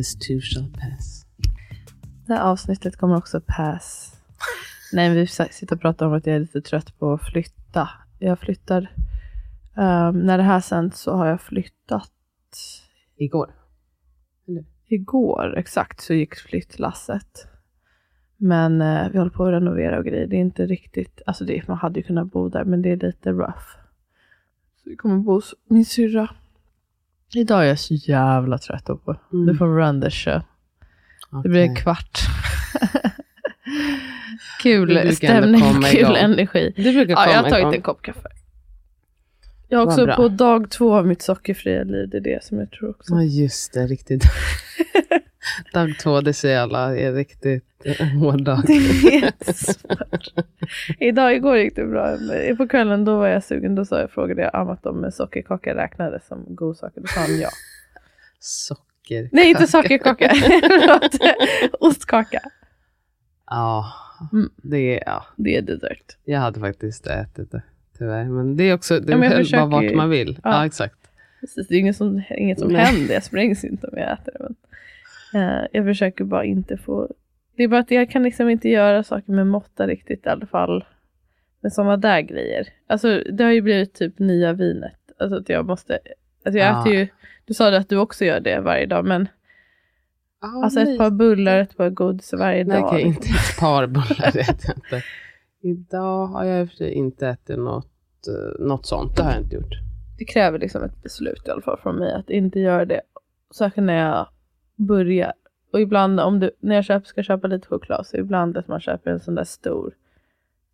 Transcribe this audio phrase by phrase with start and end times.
[0.00, 1.26] This too shall pass.
[2.26, 4.16] Det här avsnittet kommer också pass.
[4.92, 7.88] Nej, vi sitter och pratar om att jag är lite trött på att flytta.
[8.18, 8.94] Jag flyttar.
[9.76, 12.12] Um, när det här sänds så har jag flyttat.
[13.16, 13.54] Igår.
[14.48, 14.64] Eller?
[14.86, 17.46] Igår, exakt, så gick flyttlasset.
[18.36, 20.26] Men uh, vi håller på att renovera och grejer.
[20.26, 22.96] Det är inte riktigt, alltså det, man hade ju kunnat bo där, men det är
[22.96, 23.68] lite rough.
[24.76, 26.30] Så vi kommer bo hos min syrra.
[27.34, 29.16] Idag är jag så jävla trött på.
[29.32, 29.46] Mm.
[29.46, 30.42] Du får run the show.
[31.42, 32.18] Det blir en kvart.
[34.62, 36.16] Kul stämning, kul igång.
[36.16, 36.72] energi.
[36.76, 37.74] Du brukar Ja, komma jag har tagit igång.
[37.74, 38.28] en kopp kaffe.
[39.68, 42.08] Jag är också på dag två av mitt sockerfria liv.
[42.08, 43.14] Det är det som jag tror också.
[43.14, 43.86] Ja, just det.
[43.86, 44.24] Riktigt.
[45.72, 47.64] Dag två, det säger alla, är riktigt
[48.20, 48.62] hård dag.
[48.66, 50.44] Det är svårt.
[50.98, 52.16] Idag, igår gick det bra.
[52.56, 53.74] På kvällen då var jag sugen.
[53.74, 57.00] Då sa jag, frågade jag Amat om sockerkaka räknades som godsaker.
[57.00, 57.48] Då sa han ja.
[58.40, 59.28] Socker.
[59.32, 60.32] Nej, inte sockerkaka.
[61.80, 62.40] Ostkaka.
[63.46, 63.92] Ja,
[64.32, 64.50] Mm.
[64.56, 66.16] det är, ja, Det är dessert.
[66.24, 67.62] jag hade faktiskt ätit det.
[67.98, 68.24] Tyvärr.
[68.24, 70.40] Men det är också, det Ja, bara vart man vill.
[70.44, 70.66] Ja, Ja.
[70.66, 70.94] exakt.
[71.40, 73.14] Precis, det är inget som, inget som händer.
[73.14, 74.38] Jag sprängs inte om jag äter det.
[74.40, 74.56] Men,
[75.34, 77.08] eh, jag försöker bara inte få...
[77.56, 80.46] Det är bara att jag kan liksom inte göra saker med måtta riktigt i alla
[80.46, 80.84] fall.
[81.60, 82.68] Med sådana där grejer.
[82.86, 84.96] Alltså det har ju blivit typ nya vinet.
[85.18, 85.98] Alltså att jag måste...
[86.44, 86.80] Alltså jag Ja.
[86.80, 87.08] äter ju...
[87.44, 89.04] Du sa det att du också gör det varje dag.
[89.04, 89.28] Men
[90.40, 92.84] Ja, alltså ett par bullar, ett par godis varje Nej, dag.
[92.88, 95.02] okej, inte ett par bullar vet jag inte.
[95.62, 97.86] Idag har jag inte ätit något,
[98.28, 99.16] eh, något sånt.
[99.16, 99.74] Det har jag inte gjort.
[100.18, 103.00] Det kräver liksom ett beslut i alla fall från mig att inte göra det.
[103.54, 104.28] Särskilt när jag
[104.80, 105.32] börjar.
[105.72, 108.80] Och ibland om du, när jag köper, ska köpa lite choklad så ibland att man
[108.80, 109.94] köper en sån där stor.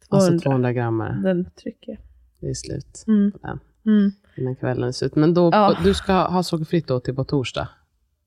[0.08, 0.26] 200.
[0.32, 1.12] Alltså 200 grammar.
[1.12, 1.98] Den trycker jag.
[2.40, 3.32] Det är slut Mm.
[3.32, 3.60] på den.
[3.86, 4.10] Mm.
[4.36, 5.14] Innan kvällen är slut.
[5.16, 5.76] Men då, Ja.
[5.84, 7.68] du ska ha sockerfritt då till på torsdag?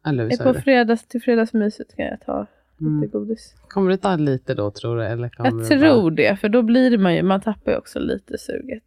[0.05, 0.61] Eller Eh, På du?
[0.61, 2.45] fredags, till fredagsmyset kan jag ta
[2.81, 3.01] Mm.
[3.01, 3.55] lite godis.
[3.67, 5.05] Kommer det ta lite då tror du?
[5.05, 7.77] Eller kommer Jag det bara- tror det, för då blir man ju, man tappar ju
[7.77, 8.83] också lite suget.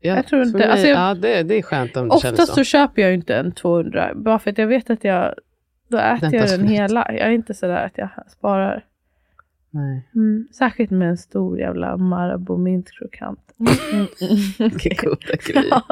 [0.00, 2.24] Ja, jag tror inte- Mig, alltså jag- ja, det, det är skönt om det känns
[2.32, 2.54] Oftast så.
[2.54, 5.34] så köper jag ju inte en 200, bara för att jag vet att jag,
[5.92, 6.70] då äter Den jag den slut.
[6.70, 7.06] hela.
[7.12, 8.84] Jag är inte sådär att jag sparar.
[9.70, 10.08] Nej.
[10.14, 13.52] Mm, särskilt med en stor jävla Marabou mintkrokant.
[13.92, 14.06] Mm.
[14.58, 15.82] Vilken goda grejer.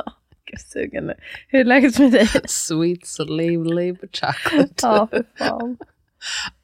[0.58, 1.14] Sugen nu.
[1.48, 2.26] Hur är läget med dig?
[2.44, 4.74] Sweet slave labor chocolate.
[4.82, 5.76] Ja, för fan.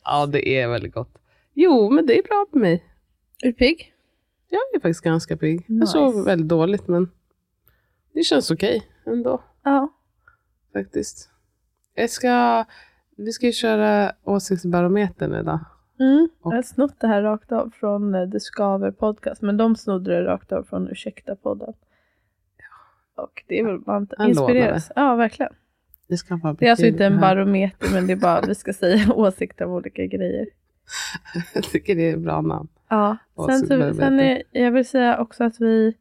[0.04, 1.18] Ja, det är väldigt gott.
[1.54, 2.84] Jo, men det är bra med mig.
[3.42, 3.92] Är du pigg?
[4.48, 5.64] Jag är faktiskt ganska pigg.
[5.68, 5.92] Jag Nice.
[5.92, 7.10] sov väldigt dåligt, men
[8.14, 9.88] det känns okej ändå Ja.
[10.72, 11.30] faktiskt.
[11.94, 12.64] Jag ska,
[13.16, 15.60] vi ska ju köra åsiktsbarometern idag.
[16.00, 16.28] Mm.
[16.44, 20.10] Jag har snott det här rakt av från eh, The Skaver podcast, men de snodde
[20.10, 21.74] det rakt av från Ursäkta-podden.
[23.14, 24.92] Och det är väl, man inspireras.
[24.96, 25.52] Ja, verkligen.
[26.08, 28.72] Det, ska bara Det är alltså inte en barometer, men det är bara vi ska
[28.72, 30.46] säga åsikter om olika grejer.
[31.54, 32.68] Jag tycker det är ett bra namn.
[32.88, 35.94] Ja, sen, så, sen är, jag vill säga också att vi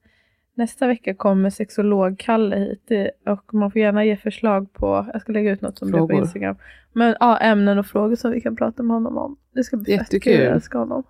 [0.55, 5.31] nästa vecka kommer sexolog-Kalle hit Det- och man får gärna ge förslag på, jag ska
[5.31, 6.21] lägga ut något som det är på Frågor.
[6.23, 6.55] Instagram.
[6.93, 9.37] Men ja, ämnen och frågor som vi kan prata med honom om.
[9.53, 10.33] Det ska bli fett Jättekul.
[10.33, 11.03] kul, jag älskar honom.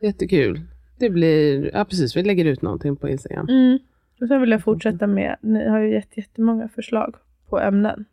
[0.00, 0.60] Jättekul.
[0.98, 3.46] Det blir, ja precis, vi lägger ut någonting på Instagram.
[3.48, 3.78] Mm.
[4.20, 7.14] Och sen vill jag fortsätta med, ni har ju gett jättemånga förslag
[7.48, 8.04] på ämnen.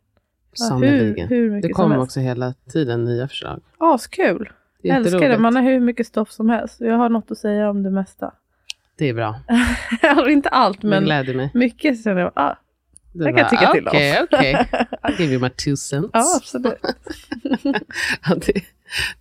[0.70, 3.60] Ja, hur, hur mycket Det kommer också hela tiden nya förslag.
[3.78, 4.52] Askul!
[4.82, 6.80] Jag älskar det, man har hur mycket stoff som helst.
[6.80, 8.32] Jag har något att säga om det mesta.
[8.98, 9.40] Det är bra.
[10.02, 11.50] Alltså, inte allt, Men gläder mig.
[11.54, 12.54] mycket känner jag, ah,
[13.12, 14.26] Du Jag kan bara, tycka till om.
[14.32, 14.54] Okej.
[15.02, 16.10] I'll give you my two cents.
[16.12, 16.78] Ja, absolut.
[18.28, 18.52] Ja, det,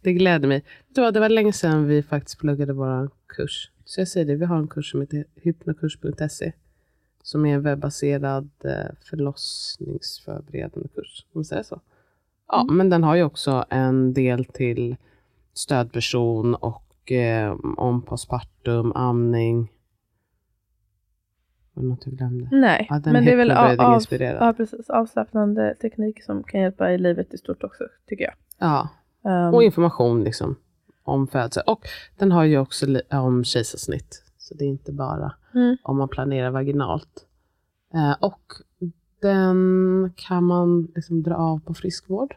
[0.02, 0.64] det gläder mig.
[0.96, 3.72] Det var, det var länge sedan vi faktiskt pluggade vår kurs.
[3.86, 6.52] Så jag säger det, vi har en kurs som heter hypnokurs.se.
[7.24, 8.72] Som är en webbaserad eh,
[9.10, 11.22] förlossningsförberedande kurs.
[11.22, 11.82] Kan man säga så?
[12.48, 12.78] Ja, Mm.
[12.78, 14.96] men den har ju också en del till
[15.54, 19.72] stödperson och eh, om postpartum, amning.
[21.74, 22.48] Var det något jag glömde?
[22.52, 23.76] Nej, Ja, men det är väl av,
[24.40, 28.34] ja, precis, avslappnande teknik som kan hjälpa i livet i stort också, tycker jag.
[28.58, 28.90] Ja,
[29.22, 30.56] Um, och information liksom
[31.04, 31.64] om födsel.
[31.68, 31.82] Och
[32.18, 34.24] den har ju också om kejsarsnitt.
[34.38, 35.78] Så det är inte bara Mm.
[35.84, 37.26] om man planerar vaginalt.
[37.94, 38.42] Eh, och
[39.22, 42.36] den kan man liksom dra av på friskvård.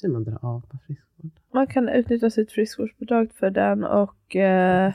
[0.00, 1.30] Säger man dra av på friskvård?
[1.52, 4.92] man kan utnyttja sitt friskvårdsbidrag för den och eh,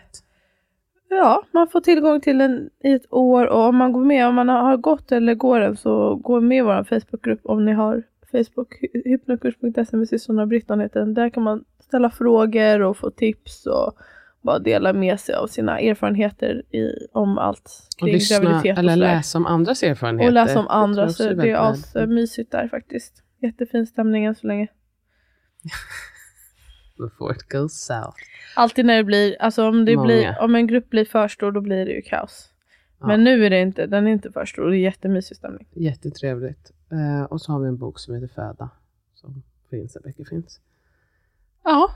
[1.09, 4.35] ja, man får tillgång till den i ett år och om man går med, om
[4.35, 8.03] man har gått eller går den så gå med i vår Facebookgrupp om ni har
[8.31, 11.13] Facebook, hy- hypnokurs.se med systrarna Britton heter den.
[11.13, 13.97] Där kan man ställa frågor och få tips och
[14.41, 18.79] bara dela med sig av sina erfarenheter i, om allt Och kring lyssna graviditet och
[18.83, 20.27] eller läsa om andras erfarenheter.
[20.29, 22.15] Och läsa om Det tror andra, jag också så det är alltså värdefullt.
[22.15, 23.23] mysigt där faktiskt.
[23.39, 24.67] Jättefin stämning än så länge.
[26.98, 28.18] Before it goes south.
[28.56, 30.06] Alltid när det blir, alltså om, det Många.
[30.07, 32.50] blir, om en grupp blir för stor då blir det ju kaos.
[33.00, 33.07] Ja.
[33.07, 35.68] Men nu är det inte, den är inte för stor, det är jättemysig stämning.
[35.74, 36.71] Jättetrevligt.
[36.92, 38.69] Eh, och så har vi en bok som heter Föda.
[39.13, 40.60] Som finns där böcker finns.
[41.63, 41.95] Ja,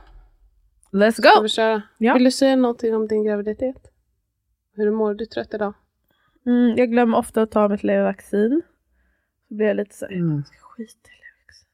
[0.91, 1.41] Let's ska go!
[1.43, 1.81] vi köra?
[1.97, 2.13] Ja.
[2.13, 3.91] Vill du säga någonting om din graviditet?
[4.75, 5.25] Hur mår du?
[5.25, 5.73] trött idag?
[6.45, 8.61] Mm, jag glömmer ofta att ta mitt levervaccin.
[9.47, 10.43] Så blir jag lite så här, Mm.
[10.43, 11.67] ska jag skita i levervaccin?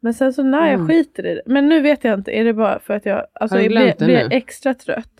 [0.00, 0.88] Men sen så när jag Mm.
[0.88, 3.60] skiter i det, men nu vet jag inte, är det bara för att jag, alltså
[3.60, 5.10] jag blir, det blir extra trött.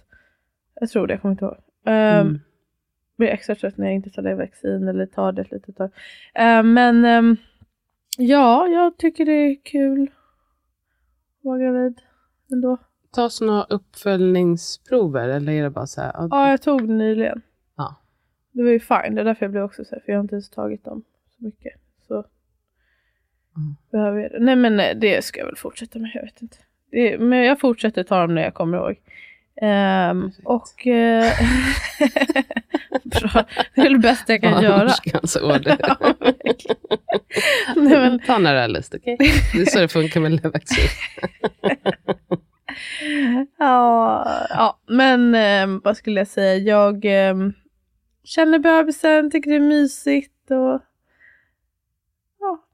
[0.80, 1.56] Jag tror det, jag kommer inte ihåg.
[1.86, 2.40] Ehm, Mm.
[3.16, 5.90] blir extra trött när jag inte tar levervaccin eller tar det ett litet tag.
[6.34, 7.36] Eh, men ehm,
[8.18, 12.00] ja, jag tycker det är kul att vara gravid
[12.52, 12.76] ändå.
[13.12, 16.12] Tas några uppföljningsprover eller är det bara så här?
[16.14, 17.42] ja, Ja, jag tog det nyligen.
[17.76, 17.96] Ja.
[18.52, 20.22] Det var ju fine, det är därför jag blev också så här, för jag har
[20.22, 21.02] inte ens tagit dem
[21.38, 21.72] så mycket.
[22.08, 22.24] Så
[23.58, 23.76] Mm.
[23.92, 24.38] behöver jag det.
[24.40, 26.56] Nej men nej, det ska jag väl fortsätta med, jag vet inte.
[26.90, 28.96] Det, men jag fortsätter ta dem när jag kommer ihåg.
[29.60, 30.40] Perfekt.
[30.44, 30.86] och...
[30.86, 31.32] eh,
[33.04, 33.44] bra,
[33.74, 34.76] det är det bästa jag kan göra.
[34.76, 35.76] Barnmorskans order.
[35.88, 36.14] Ja.
[37.76, 39.16] Nej, men, Ta några lust, okej?
[39.18, 40.88] Det är så det funkar med levervaccin.
[43.58, 46.56] ja, ja, men eh, vad skulle jag säga?
[46.56, 47.34] Jag eh,
[48.24, 50.80] känner bebisen, tycker det är mysigt och ja,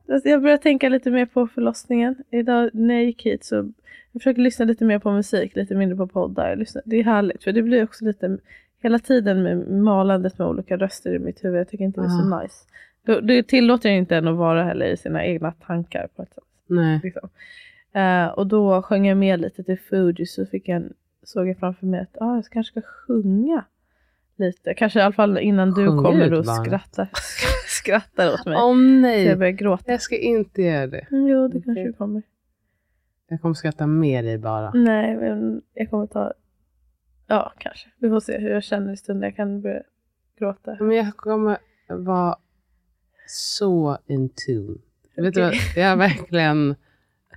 [0.06, 2.16] jag börjar tänka lite mer på förlossningen.
[2.30, 3.54] Idag när jag gick hit så
[4.12, 6.48] jag försöker lyssna lite mer på musik, lite mindre på poddar.
[6.48, 8.38] Jag det är härligt för det blir också lite
[8.82, 11.60] hela tiden med malandet med olika röster i mitt huvud.
[11.60, 12.56] Jag tycker inte det är så nice.
[13.02, 16.44] Det, det tillåter inte en att vara heller i sina egna tankar på ett sätt.
[16.66, 17.00] Nej.
[17.02, 17.28] Liksom.
[17.92, 20.92] Eh, och då sjöng jag med lite till Fuji så fick jag en,
[21.22, 23.64] såg jag framför mig att ah, jag kanske ska sjunga
[24.36, 24.74] lite.
[24.74, 27.08] Kanske i alla fall innan du Sjung kommer ut och skrattar,
[27.84, 28.54] skrattar åt mig.
[28.56, 29.92] Åh Så jag nej, börjar gråta.
[29.92, 31.06] jag ska inte göra det.
[31.10, 31.84] Mm, Jo, det kanske Okej.
[31.84, 32.22] du kommer.
[33.28, 34.70] Jag kommer skratta med dig bara.
[34.74, 36.32] Nej, men jag kommer ta...
[37.26, 37.88] Ja, kanske.
[37.98, 39.22] Vi får se hur jag känner i stunden.
[39.22, 39.82] Jag kan börja
[40.38, 40.76] gråta.
[40.80, 41.58] Men jag kommer
[41.88, 42.36] vara
[43.26, 44.78] så in tune.
[45.16, 46.74] Vet du vad, jag verkligen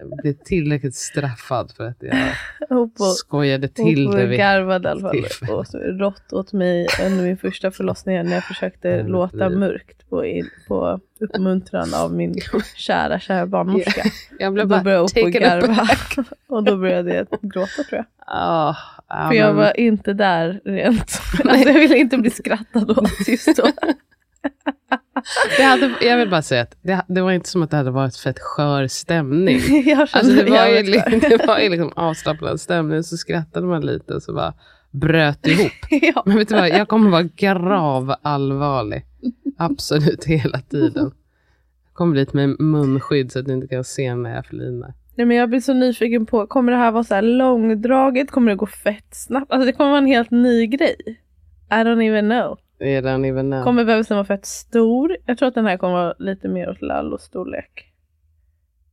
[0.05, 4.25] blivit tillräckligt straffad för att jag skojade till Hon det.
[4.25, 8.43] vid- garvade i alla fall åt, rått åt mig under min första förlossning när jag
[8.43, 12.35] försökte Mm, låta mörkt på, in, på uppmuntran av min
[12.75, 14.03] kära, kära barnmorska.
[14.39, 15.87] Jag Och blev då bara började och taken garva.
[16.47, 18.05] och då började jag gråta tror jag.
[18.29, 18.75] Ah,
[19.09, 21.21] ja, För jag var inte där rent.
[21.43, 23.67] Alltså jag ville inte bli skrattad åt just då.
[25.57, 27.91] Det hade, jag vill bara säga att det, det var inte som att det hade
[27.91, 29.59] varit fett skör stämning.
[30.11, 31.29] Alltså det, var ju, jävligt li- skör.
[31.37, 34.53] det var ju liksom avslappnad stämning, så skrattade man lite och så bara
[34.91, 35.71] bröt ihop.
[36.15, 36.23] ja.
[36.25, 39.05] Men vet du vad, jag kommer vara grav allvarlig.
[39.57, 41.11] Absolut hela tiden.
[41.85, 44.93] Jag kommer dit med munskydd så att du inte kan se när jag flinar.
[45.15, 48.31] Nej, men jag blir så nyfiken på, kommer det här vara så här långdraget?
[48.31, 49.51] Kommer det gå fett snabbt?
[49.51, 50.95] Alltså det kommer vara en helt ny grej.
[51.71, 52.57] I don't even know.
[52.79, 53.63] I don't even know.
[53.63, 55.17] Kommer bebisen vara fett stor?
[55.25, 57.93] Jag tror att den här kommer vara lite mer åt Lallo-storlek.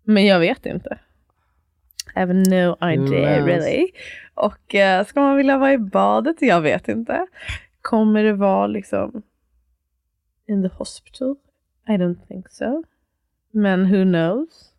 [0.03, 0.99] Men jag vet inte.
[2.17, 3.47] I have no idea knows?
[3.47, 3.87] really.
[4.35, 6.37] Och eh, ska man vilja vara i badet?
[6.41, 7.27] Jag vet inte.
[7.81, 9.23] Kommer det vara liksom
[10.49, 11.37] in the hospital?
[11.89, 12.85] I don't think so.
[13.51, 14.71] Men who knows?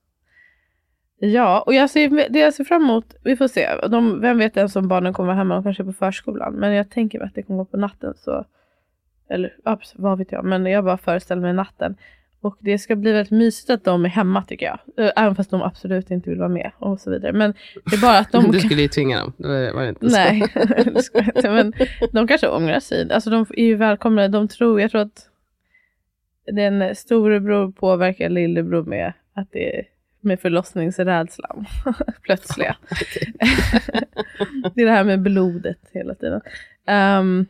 [1.17, 3.87] Ja, och jag ser, det jag ser fram emot, vi får se.
[3.87, 6.53] De, vem vet ens om barnen kommer vara hemma, de kanske är på förskolan.
[6.53, 8.13] Men jag tänker mig att det kommer vara på natten.
[8.15, 8.45] så
[9.29, 11.95] Eller precis, vad vet jag, men jag bara föreställer mig natten.
[12.41, 15.05] Och det ska bli väldigt mysigt att de är hemma tycker jag.
[15.05, 17.33] Eh, Även fast de absolut inte vill vara med och så vidare.
[17.33, 17.53] Men
[17.85, 18.43] det är bara att de...
[18.51, 19.33] Du skulle ju tvinga dem.
[19.37, 20.15] Det var, inte så.
[20.15, 20.43] Nej,
[20.93, 21.51] det ska jag inte.
[21.51, 21.73] Men
[22.11, 23.11] de kanske ångrar sig.
[23.11, 24.27] Alltså de är ju välkomna.
[24.27, 25.29] De tror, jag tror att
[26.51, 29.85] den storebror påverkar lillebror med att det är
[30.21, 31.65] med förlossningsrädslan.
[32.21, 32.75] Plötsliga.
[34.75, 36.41] det är det här med blodet hela tiden.
[36.87, 37.45] Ehm,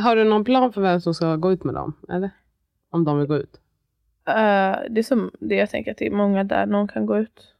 [0.00, 1.92] Har du någon plan för vem som ska gå ut med dem?
[2.08, 2.30] Eller?
[2.90, 3.60] Om de vill gå ut?
[4.28, 7.18] eh, det är som det jag tänker att det är många där någon kan gå
[7.18, 7.54] ut.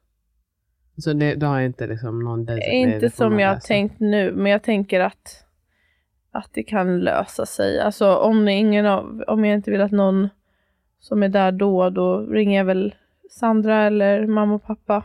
[0.97, 4.53] Så det, du har inte liksom någon designated, Inte som jag har tänkt nu, men
[4.53, 5.45] jag tänker att,
[6.31, 7.81] att det kan lösa sig.
[7.81, 10.29] Alltså om, ingen av, om jag inte vill att någon
[11.01, 12.95] som är där då, då ringer jag väl
[13.31, 15.05] Sandra eller mamma och pappa.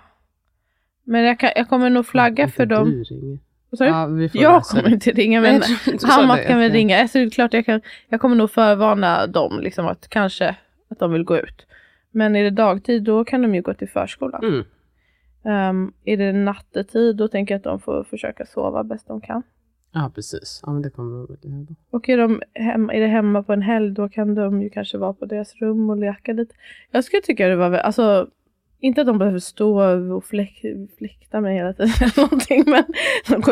[1.04, 2.88] Men jag, kan, jag kommer nog flagga för dem.
[2.88, 3.40] Ringer.
[3.80, 4.94] Ja, vi får jag kommer det.
[4.94, 6.48] inte ringa, Nej, men inte det.
[6.48, 7.02] kan väl ringa.
[7.02, 10.56] Alltså, det är klart jag, kan, jag kommer nog förvarna dem, liksom, att kanske
[10.90, 11.66] att de vill gå ut.
[12.12, 14.44] Men är det dagtid, då kan de ju gå till förskolan.
[14.44, 14.64] Mm.
[15.46, 19.44] Um, är det nattetid, då tänker jag att de får försöka sova bäst de kan.
[19.94, 20.60] Ja, precis.
[20.66, 21.76] Ja, men det kommer de väl göra.
[21.90, 24.98] Och är, de hem, är det hemma på en helg, då kan de ju kanske
[24.98, 26.56] vara på deras rum och leka lite.
[26.92, 28.28] Jag skulle tycka det var, alltså,
[28.84, 29.82] inte att de behöver stå
[30.16, 30.66] och fläk,
[30.98, 32.84] fläkta mig hela tiden eller någonting, men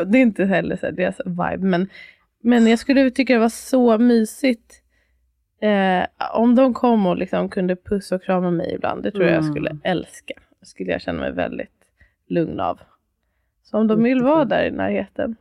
[0.12, 1.58] det är inte heller så här deras vibe.
[1.68, 1.90] Men,
[2.44, 4.82] men jag skulle tycka det var så mysigt
[5.62, 9.04] eh, om de kom och liksom kunde pussa och krama mig ibland.
[9.04, 9.52] Det tror jag jag Mm.
[9.54, 10.34] skulle älska.
[10.60, 11.72] Det skulle jag känna mig väldigt
[12.28, 12.80] lugn av.
[13.64, 15.36] Så om de vill vara där i närheten,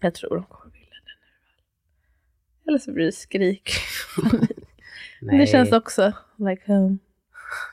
[0.00, 1.10] jag tror de kommer vilja det
[2.64, 2.70] nu.
[2.70, 3.70] Eller så blir det skrik.
[5.38, 6.98] Det känns också like home.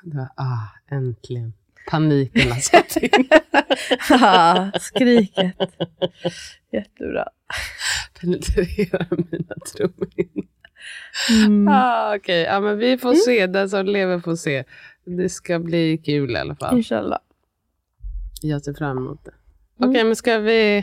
[0.04, 1.54] Det- Ah, äntligen.
[1.92, 3.30] Paniken har satt in.
[4.00, 5.56] Haha, Skriket.
[6.72, 7.28] Jättebra.
[8.20, 10.46] Penetrerar mina trumhinnor.
[11.46, 11.68] Mm.
[11.68, 13.48] Ah, Okej, ja, men vi får se.
[13.48, 14.64] Den som lever får se.
[15.06, 16.78] Det ska bli kul i alla fall.
[16.78, 17.20] Inshallah.
[18.42, 19.32] Jag ser fram emot det.
[19.80, 19.90] Mm.
[19.90, 20.82] Okej, men ska vi,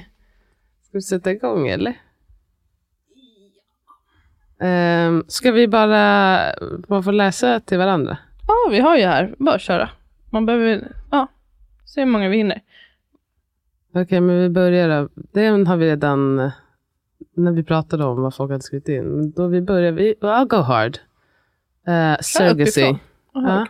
[0.82, 1.94] ska vi sätta igång eller?
[4.60, 6.40] Um, ska vi bara,
[6.88, 8.18] bara få läsa till varandra?
[8.48, 9.34] Ja, vi har ju här.
[9.38, 9.90] Bara köra.
[10.30, 11.26] Man behöver, ja,
[11.84, 12.62] se hur många vi hinner.
[13.94, 15.08] Okej, men vi börjar då.
[15.14, 16.50] Den har vi redan, eh,
[17.34, 19.04] när vi pratade om vad folk hade skrivit in.
[19.04, 20.98] Men då vi börjar, vi, I'll go hard.
[21.88, 22.94] Uh, surrogacy.
[23.34, 23.66] Ja.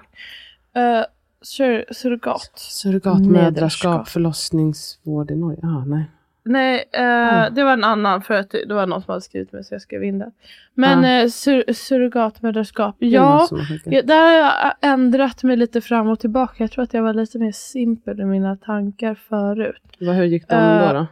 [0.74, 1.04] Eh,
[1.42, 2.52] sur, surrogat.
[2.54, 4.08] Surrogatmödraskap, Mödraskap.
[4.08, 5.60] förlossningsvård i Norge.
[5.62, 6.04] Ah, nej.
[6.48, 7.02] Nej, eh,
[7.44, 7.50] Ah.
[7.50, 9.74] det var en annan för att det det var någon som hade skrivit med så
[9.74, 10.32] jag skrev in den.
[10.74, 11.08] Men Ah.
[11.08, 13.36] eh, sur, surrogatmödraskap, Det ja.
[13.38, 13.92] någon som har skickat.
[13.92, 16.54] Ja, där har jag ändrat mig lite fram och tillbaka.
[16.64, 19.82] Jag tror att jag var lite mer simpel i mina tankar förut.
[20.00, 20.98] Vad, hur gick de Eh, då?
[20.98, 21.06] då?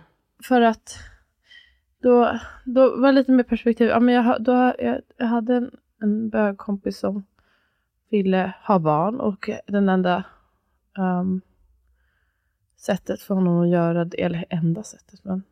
[0.45, 0.99] För att
[2.03, 3.89] då, då var det lite mer perspektiv.
[3.89, 5.71] Ja, men jag, då, jag, jag hade en,
[6.03, 7.25] en bögkompis som
[8.11, 10.25] ville ha barn och den enda
[10.99, 11.41] ehm,
[12.87, 15.43] sättet för honom att göra det, eller enda sättet, men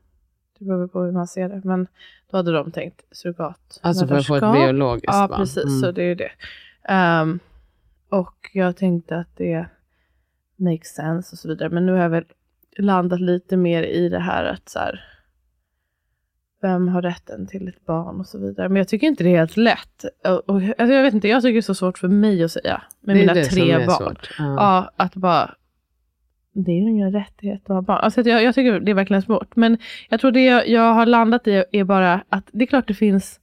[0.58, 1.60] det beror på hur man ser det.
[1.64, 1.86] Men
[2.30, 3.80] då hade de tänkt surrogat.
[3.82, 5.38] Alltså för att få ett biologiskt Ja, barn.
[5.38, 5.64] precis.
[5.64, 5.80] Mm.
[5.80, 6.30] Så det är ju det.
[6.88, 7.38] Ehm,
[8.08, 9.66] och jag tänkte att det
[10.56, 11.68] makes sense och så vidare.
[11.68, 12.24] Men nu har jag väl
[12.78, 15.04] landat lite mer i det här att så här,
[16.62, 18.68] vem har rätten till ett barn och så vidare.
[18.68, 20.04] Men jag tycker inte det är helt lätt.
[20.24, 22.52] Och, och, alltså jag vet inte, jag tycker det är så svårt för mig att
[22.52, 22.82] säga.
[23.00, 24.16] Med mina tre barn.
[24.38, 24.44] Ja.
[24.44, 25.54] Ja, att bara...
[26.54, 27.98] Det är ju ingen rättighet att ha barn.
[28.02, 29.56] Alltså jag, jag tycker det är verkligen svårt.
[29.56, 32.88] Men jag tror det jag, jag har landat i är bara att det är klart
[32.88, 33.40] det finns,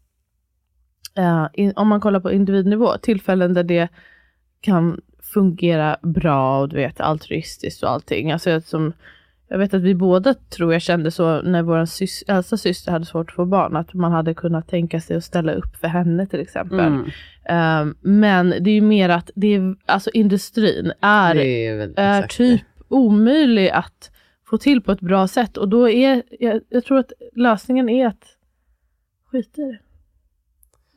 [1.18, 3.90] eh, in, om man kollar på individnivå, tillfällen där det
[4.62, 5.02] kan
[5.34, 8.32] fungera bra och du vet altruistiskt och allting.
[8.32, 8.94] Alltså att som,
[9.48, 13.06] jag vet att vi båda tror jag kände så när vår sys, äldsta syster hade
[13.06, 16.28] svårt att få barn, att man hade kunnat tänka sig att ställa upp för henne
[16.28, 16.80] till exempel.
[16.80, 17.06] Mm.
[17.50, 22.62] Um, men det är ju mer att det är, alltså industrin är, är är typ
[22.92, 24.12] omöjlig att
[24.46, 25.58] få till på ett bra sätt.
[25.58, 28.38] Och då är, jag, jag tror att lösningen är att
[29.32, 29.80] skita i det.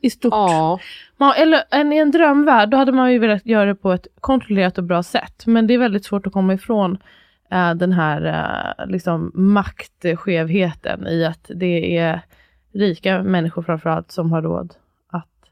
[0.01, 0.33] I stort.
[0.33, 0.79] Ja,
[1.17, 4.07] Man, eller en, i en drömvärld, då hade man ju velat göra det på ett
[4.19, 5.45] kontrollerat och bra sätt.
[5.45, 6.97] Men det är väldigt svårt att komma ifrån
[7.51, 8.25] eh, den här
[8.79, 12.21] eh, liksom maktskevheten i att det är
[12.73, 14.75] rika människor framförallt som har råd
[15.07, 15.49] att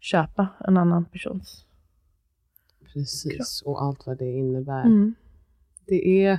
[0.00, 1.66] köpa en annan persons.
[2.92, 3.62] precis.
[3.62, 4.82] Och allt vad det innebär.
[4.82, 5.14] Mm.
[5.86, 6.38] Det är,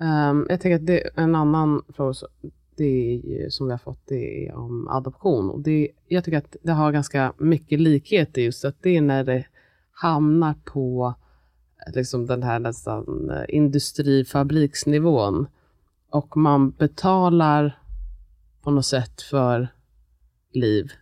[0.00, 2.14] ehm, jag tänker att det är en annan fråga
[2.76, 5.50] det är som vi har fått, det är om adoption.
[5.50, 9.24] Och det, jag tycker att det har ganska mycket likheter just att det är när
[9.24, 9.46] det
[9.92, 11.14] hamnar på
[11.94, 15.46] liksom den här nästan eh, industrifabriksnivån
[16.10, 17.78] och man betalar
[18.62, 19.68] på något sätt för
[20.52, 20.92] liv.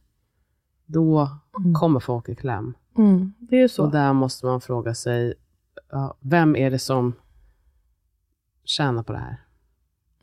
[0.86, 1.74] Då Mm.
[1.74, 2.74] kommer folk i kläm.
[2.98, 3.84] Mm, det är så.
[3.84, 5.34] Och där måste man fråga sig,
[6.20, 7.12] vem är det som
[8.68, 9.36] tjänar på det här?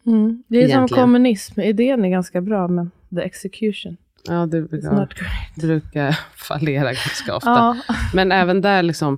[0.06, 0.44] Mm.
[0.48, 1.04] Det är som Egentligen.
[1.04, 1.62] kommunism.
[1.62, 3.98] Idén är ganska bra, men the execution
[4.28, 5.10] Ja, det brukar,
[5.56, 7.50] brukar fallera ganska ofta.
[7.50, 7.78] Ja.
[8.14, 9.18] Men även där, liksom,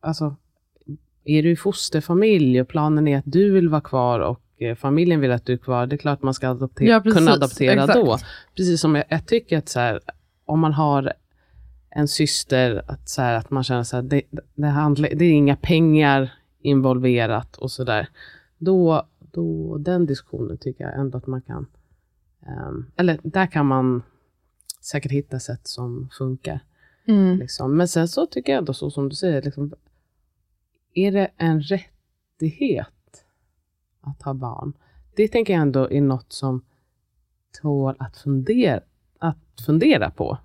[0.00, 0.36] alltså,
[1.24, 5.20] är du i fosterfamilj och planen är att du vill vara kvar och eh, familjen
[5.20, 7.18] vill att du är kvar, det är klart man ska adoptera, Ja, precis.
[7.18, 7.94] kunna adoptera Exakt.
[7.94, 8.18] då.
[8.56, 10.00] Precis som jag, jag tycker att här,
[10.44, 11.12] om man har
[11.90, 14.22] en syster, att, så här, att man känner så här, det,
[14.54, 16.32] det, handlar, det är inga pengar
[16.66, 18.08] involverat och sådär.
[18.58, 21.66] Då, då, den diskussionen tycker jag ändå att man kan,
[22.46, 24.02] ehm, eller där kan man
[24.80, 26.60] säkert hitta sätt som funkar.
[27.06, 27.38] Mm.
[27.38, 27.76] Liksom.
[27.76, 29.72] Men sen så tycker jag ändå så som du säger, liksom,
[30.94, 33.24] är det en rättighet
[34.00, 34.72] att ha barn?
[35.16, 36.64] Det tänker jag ändå är något som
[37.62, 38.80] tål att fundera,
[39.18, 40.38] att fundera på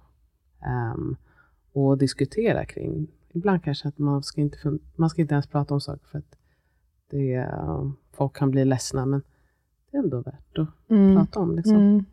[0.65, 1.15] ehm,
[1.73, 3.07] och diskutera kring.
[3.33, 4.57] Ibland kanske att man ska inte,
[4.95, 6.37] man ska inte ens prata om saker för att
[7.09, 9.21] det, eh, folk kan bli ledsna, men
[9.91, 11.15] det är ändå värt att Mm.
[11.15, 11.55] prata om.
[11.55, 11.75] Liksom.
[11.75, 12.05] Mm.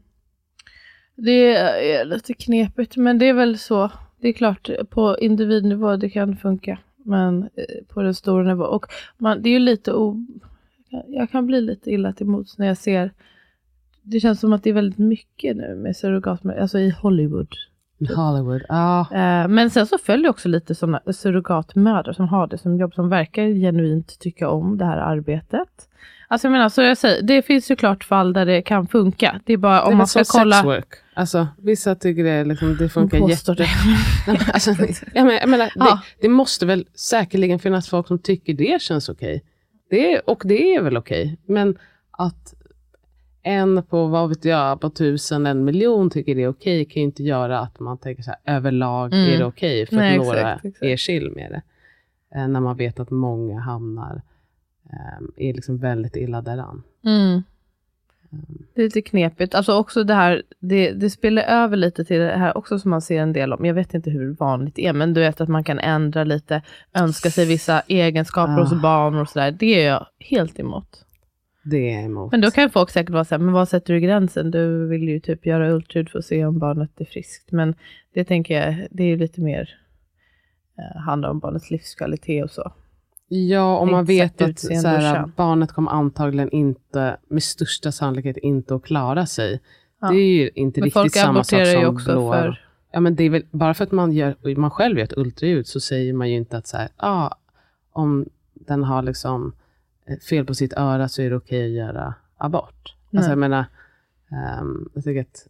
[1.17, 3.91] Det är lite knepigt, men det är väl så.
[4.21, 8.65] Det är klart, på individnivå det kan funka, men eh, på den stora nivå.
[8.65, 8.87] Och
[9.19, 10.27] man, det är ju lite o...
[11.07, 13.13] Jag kan bli lite illa till mots när jag ser...
[14.03, 17.49] Det känns som att det är väldigt mycket nu med surrogatmödrar, alltså i Hollywood.
[18.17, 19.01] Hollywood, ja.
[19.13, 23.09] Eh, men sen så följer också lite sådana surrogatmödrar som har det som jobb, som
[23.09, 25.69] verkar genuint tycka om det här arbetet.
[26.31, 29.41] Alltså jag menar, så jag säger, det finns ju klart fall där det kan funka.
[29.45, 30.57] Det är bara Det är om väl man ska kolla...
[30.57, 30.89] sexwork.
[31.15, 33.39] Alltså, vissa tycker det, liksom, det funkar Hon jätte...
[33.41, 33.69] påstår det.
[34.27, 34.71] Nej, men alltså,
[35.15, 35.85] jag menar, jag menar, Ja.
[35.85, 39.45] det, det måste väl säkerligen finnas folk som tycker det känns okej.
[39.91, 41.39] Det, är- och det är väl okej.
[41.47, 41.79] Men
[42.11, 42.55] att
[43.43, 47.05] en på, vad vet jag, på tusen, en miljon tycker det är okej kan ju
[47.07, 49.35] inte göra att man tänker så här, överlag Mm.
[49.35, 50.83] är det okej för Nej, att några exakt, exakt.
[50.83, 51.63] är chill med det.
[52.39, 54.23] Eh, när man vet att många hamnar,
[54.91, 56.83] eh, är liksom väldigt illa däran.
[57.05, 57.43] Mm.
[58.75, 59.55] Det är lite knepigt.
[59.55, 63.03] Alltså också det här, det, det spelar över lite till det här också som man
[63.03, 63.65] ser en del om.
[63.65, 66.63] Jag vet inte hur vanligt det är, men du vet att man kan ändra lite,
[66.95, 68.61] önska sig vissa egenskaper Ah.
[68.61, 69.51] hos barn och sådär.
[69.51, 71.05] Det är jag helt emot.
[71.71, 72.33] Det är emot.
[72.33, 74.51] Men då kan folk säkert vara så här, men vad sätter du gränsen?
[74.51, 77.53] Du vill ju typ göra ultraljud för att se om barnet är friskt.
[77.53, 77.75] Men
[78.15, 79.79] det tänker jag, det är ju lite mer,
[80.79, 82.73] eh, handlar om barnets livskvalitet och så.
[83.29, 85.33] Ja, om man vet att utseende så och här, kön.
[85.37, 89.61] barnet kommer antagligen inte, med största sannolikhet inte att klara sig.
[90.01, 90.11] Ja.
[90.11, 92.65] Det är ju inte Men riktigt samma sak som ju också blå för...
[92.93, 95.67] Ja, men det är väl, bara för att man, gör, man själv gör ett ultraljud
[95.67, 97.31] så säger man ju inte att så här, ah,
[97.93, 99.53] om den har liksom
[100.31, 102.95] fel på sitt öra så är det okej att göra abort.
[103.11, 103.19] Nej.
[103.19, 103.65] Alltså, jag menar,
[104.31, 105.47] ehm, jag tycker att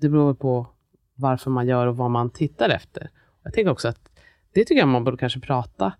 [0.00, 0.66] det beror på
[1.14, 3.10] varför man gör och vad man tittar efter.
[3.42, 4.08] Jag tänker också att
[4.52, 5.92] det tycker jag man borde kanske prata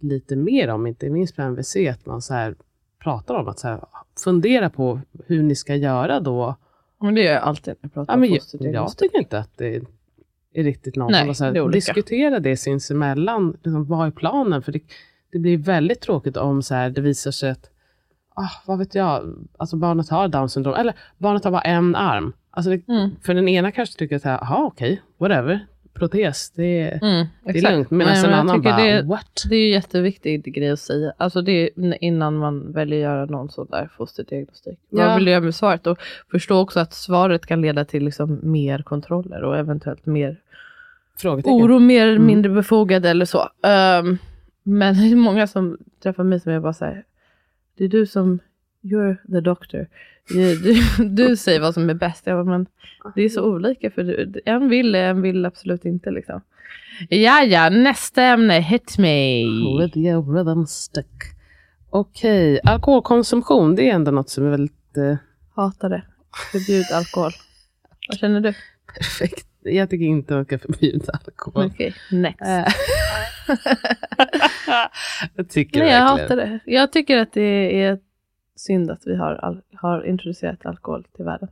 [0.00, 2.54] lite mer om, inte minst på MVC, att man så här
[3.02, 3.80] pratar om att så här,
[4.24, 6.56] fundera på hur ni ska göra då.
[7.00, 9.02] Men det gör jag alltid när jag pratar Ja, om men jag, fosterdiagnostik.
[9.04, 9.76] jag tycker inte att det
[10.52, 11.10] är riktigt något.
[11.10, 11.74] Nej, så det är här, olika.
[11.76, 13.50] diskutera det sinsemellan.
[13.50, 14.62] Liksom, vad är planen?
[14.62, 14.80] För det,
[15.34, 17.70] det blir väldigt tråkigt om så här, det visar sig att,
[18.34, 22.32] ah, vad vet jag, alltså barnet har down syndrom, eller barnet har bara en arm.
[22.50, 23.10] Alltså det, Mm.
[23.22, 27.72] För den ena kanske tycker att, jaha okej, whatever, protes, det, är- Mm, det är
[27.72, 27.90] lugnt.
[27.90, 29.44] Medan Nej, en annan bara, det, what?
[29.50, 31.12] det är ju jätteviktig grej att säga.
[31.16, 34.78] Alltså det är innan man väljer att göra någon sån där fosterdiagnostik.
[34.90, 35.06] Ja.
[35.06, 35.86] Vad vill du göra med svaret?
[35.86, 35.98] Och
[36.30, 40.36] förstå också att svaret kan leda till liksom mer kontroller och eventuellt mer
[41.44, 42.26] oro, mer eller Mm.
[42.26, 43.48] mindre befogad eller så.
[43.62, 44.18] Ehm,
[44.64, 47.04] men det är många som träffar mig som är bara säger
[47.76, 48.38] det är du som,
[48.82, 49.86] you're the doctor.
[50.28, 52.26] Du, du, du säger vad som är bäst.
[52.26, 52.66] Jag bara, men
[53.14, 56.40] det är så olika för du, en vill, en vill absolut inte liksom.
[57.08, 59.42] Ja, ja, nästa ämne, hit me.
[59.42, 61.22] Your rhythm stick.
[61.90, 65.16] Okej, alkoholkonsumtion, det är ändå något som är väldigt eh,
[65.54, 66.02] Hatar det.
[66.52, 67.32] Förbjud alkohol.
[68.08, 68.54] Vad känner du?
[68.94, 69.46] perfekt.
[69.64, 71.66] Jag tycker inte man ska förbjuda alkohol.
[71.66, 72.42] Okej, next.
[72.42, 72.66] Eh.
[75.36, 76.60] jag tycker Nej, jag hatar det.
[76.64, 77.98] Jag tycker att det är
[78.56, 81.48] synd att vi har, har introducerat alkohol till världen.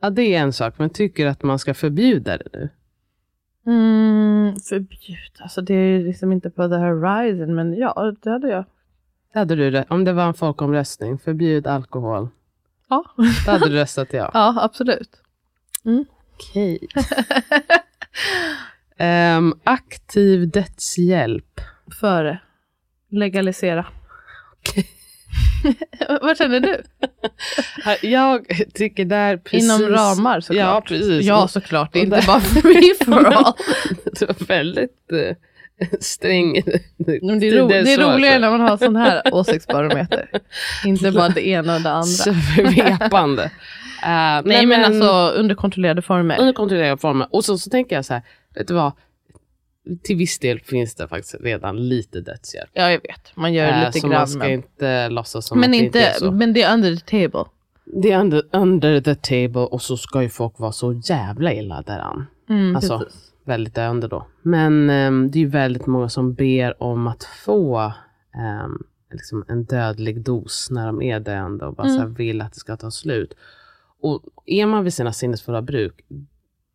[0.00, 2.68] Ja, det är en sak, men tycker att man ska förbjuda det nu?
[3.66, 5.32] Mm, förbjud.
[5.38, 8.64] Alltså det är liksom inte på the horizon, men ja, det hade jag.
[9.34, 9.84] Hade du det?
[9.88, 12.28] Om det var en folkomröstning, förbjud alkohol.
[12.88, 13.04] Ja,
[13.46, 14.30] Då hade du röstat ja.
[14.34, 15.22] ja absolut.
[16.38, 16.78] Okej.
[18.98, 21.60] Ehm, aktiv dödshjälp.
[22.00, 22.38] Före.
[23.10, 23.86] Legalisera.
[26.22, 26.82] Vad känner du?
[28.02, 29.64] Jag tycker där precis...
[29.64, 30.64] Inom ramar såklart.
[30.64, 31.26] Ja, precis.
[31.26, 31.92] Ja, såklart.
[31.92, 33.52] Det är inte bara free for all.
[34.18, 35.36] Det var väldigt eh,
[36.00, 36.62] sträng.
[37.22, 40.30] Men det är, ro, det är roligare när man har sån här åsiktsbarometer.
[40.84, 42.34] Inte bara det ena och det andra.
[42.34, 43.50] Svepande.
[44.02, 46.40] Uh, Nej men alltså under kontrollerade former.
[46.40, 47.26] Under kontrollerade former.
[47.30, 48.22] Och så, så tänker jag så här,
[48.54, 48.92] vet du vad?
[50.02, 52.70] Till viss del finns det faktiskt redan lite dödshjälp.
[52.72, 54.28] Ja jag vet, man gör Eh, lite så man grann.
[54.28, 56.30] ska Men, inte låtsas som men, att det inte, inte är så.
[56.30, 57.44] men det är under the table.
[57.84, 61.82] Det är under, under the table och så ska ju folk vara så jävla illa
[61.82, 62.26] däran.
[62.48, 63.32] Mm, Alltså, precis.
[63.44, 64.26] väldigt döende då.
[64.42, 67.92] Men ehm, det är ju väldigt många som ber om att få
[68.34, 68.82] ehm,
[69.12, 72.14] liksom en dödlig dos när de är döende och bara Mm.
[72.14, 73.34] vill att det ska ta slut.
[74.00, 76.04] Och är man vid sina sinnesfulla bruk,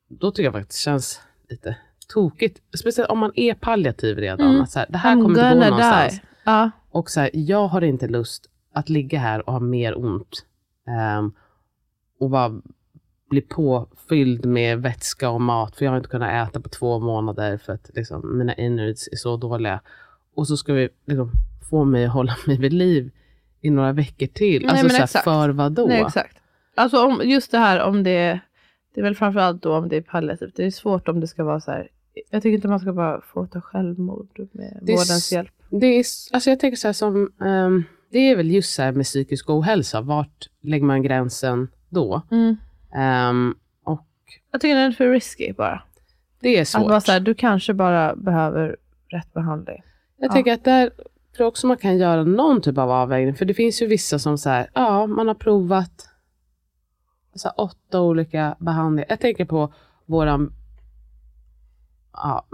[0.07, 2.61] då tycker jag faktiskt det känns lite tokigt.
[2.79, 4.53] Speciellt om man är palliativ redan.
[4.53, 4.65] Mm.
[4.65, 6.21] Så här, det här I'm kommer inte gå någonstans.
[6.43, 6.71] Ja.
[6.89, 10.45] Och så här, jag har inte lust att ligga här och ha mer ont.
[10.87, 11.33] ehm,
[12.19, 12.61] och bara
[13.29, 15.75] bli påfylld med vätska och mat.
[15.75, 19.15] För jag har inte kunnat äta på två månader för att liksom, mina innards är
[19.15, 19.81] så dåliga.
[20.35, 21.31] Och så ska vi liksom,
[21.69, 23.11] få mig att hålla mig vid liv
[23.61, 24.65] i några veckor till.
[24.65, 25.85] Nej, alltså så här, för vad då?
[25.85, 26.37] Nej exakt.
[26.75, 28.39] Alltså om, just det här om det
[28.95, 30.55] det är väl framförallt då om det är palliativt.
[30.55, 31.87] Det är svårt om det ska vara så här.
[32.29, 35.51] Jag tycker inte man ska bara få ta självmord med Det vårdens hjälp.
[35.69, 38.91] Det är, alltså jag tänker så här som, ehm, det är väl just så här
[38.91, 40.01] med psykisk ohälsa.
[40.01, 42.21] Vart lägger man gränsen då?
[42.31, 42.55] Mm.
[42.95, 44.05] Ehm, och
[44.51, 45.81] Jag tycker den är för risky bara.
[46.39, 46.81] det är svårt.
[46.81, 49.83] Att vara så här, du kanske bara behöver rätt behandling.
[50.17, 50.33] Jag Ja.
[50.33, 51.05] tänker att där tror
[51.37, 53.35] jag också man kan göra någon typ av avvägning.
[53.35, 56.09] För det finns ju vissa som säger, ja, man har provat
[57.35, 59.05] så åtta olika behandlingar.
[59.09, 59.73] Jag tänker på
[60.05, 60.53] våran,
[62.13, 62.45] ja,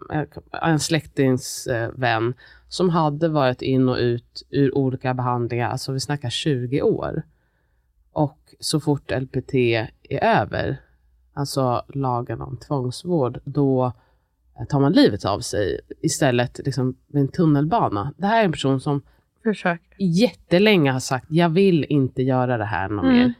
[0.61, 2.33] en släktings eh, vän
[2.67, 7.23] som hade varit in och ut ur olika behandlingar, alltså vi snackar 20 år.
[8.11, 9.89] Och så fort LPT är
[10.23, 10.81] över,
[11.33, 13.91] alltså lagen om tvångsvård, då
[14.69, 18.13] tar man livet av sig istället liksom med en tunnelbana.
[18.17, 19.01] Det här är en person som
[19.43, 19.81] Försök.
[19.97, 23.17] jättelänge har sagt, jag vill inte göra det här någon Mm.
[23.17, 23.33] mer.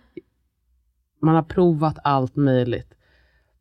[1.21, 2.93] Man har provat allt möjligt.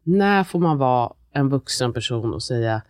[0.02, 2.82] När får man vara en vuxen person och säga,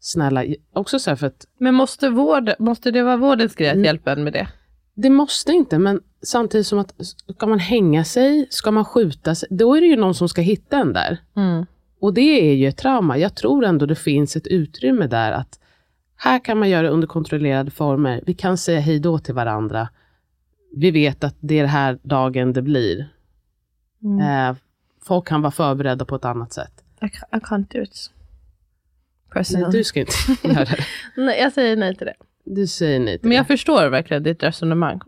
[0.00, 3.84] snälla, också så för att Men måste, vård, måste det vara vårdens grej att Mm.
[3.84, 4.48] hjälpa en med det?
[4.94, 6.94] det måste inte, men samtidigt som att
[7.36, 10.40] ska man hänga sig, ska man skjuta sig, då är det ju någon som ska
[10.40, 11.18] hitta en där.
[11.36, 11.66] Mm.
[12.00, 13.18] Och det är ju ett trauma.
[13.18, 15.60] Jag tror ändå det finns ett utrymme där att
[16.16, 18.22] här kan man göra det under kontrollerade former.
[18.26, 19.88] Vi kan säga hej då till varandra.
[20.76, 23.08] Vi vet att det är den här dagen det blir.
[24.02, 24.50] Mm.
[24.50, 24.56] Eh,
[25.02, 26.84] folk kan vara förberedda på ett annat sätt.
[27.02, 28.10] I, ca- I can't do it.
[29.54, 30.12] Nej, du ska inte
[30.48, 30.84] göra det.
[31.16, 32.14] Nej, jag säger nej till det.
[32.44, 33.48] Du säger nej till Men jag det.
[33.48, 35.00] förstår verkligen ditt resonemang.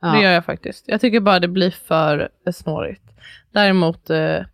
[0.00, 0.08] Ja.
[0.08, 0.84] Det gör jag faktiskt.
[0.88, 3.02] Jag tycker bara det blir för snårigt.
[3.52, 4.44] Däremot, eh,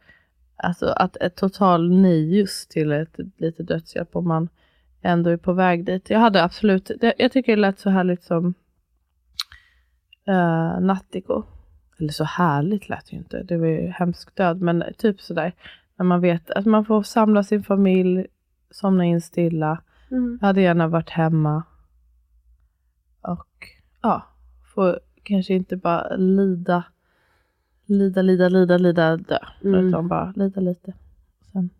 [0.56, 4.48] alltså att ett total nej just till ett lite dödshjälp om man
[5.02, 6.10] ändå är på väg dit.
[6.10, 8.54] Jag hade absolut, jag tycker det lät så härligt som
[10.28, 11.42] uh, Nattiko.
[12.00, 15.52] Eller så härligt lät det ju inte, det var ju hemsk död, men typ sådär.
[15.96, 18.26] När man vet att man får samla sin familj,
[18.70, 19.82] somna in stilla.
[20.10, 20.38] Mm.
[20.40, 21.62] Jag hade gärna varit hemma.
[23.20, 23.68] Och
[24.02, 24.26] ja,
[24.74, 26.84] få kanske inte bara lida,
[27.86, 29.38] lida, lida, lida, lida, dö.
[29.64, 29.88] Mm.
[29.88, 30.92] Utan bara lida lite.
[31.52, 31.70] Sen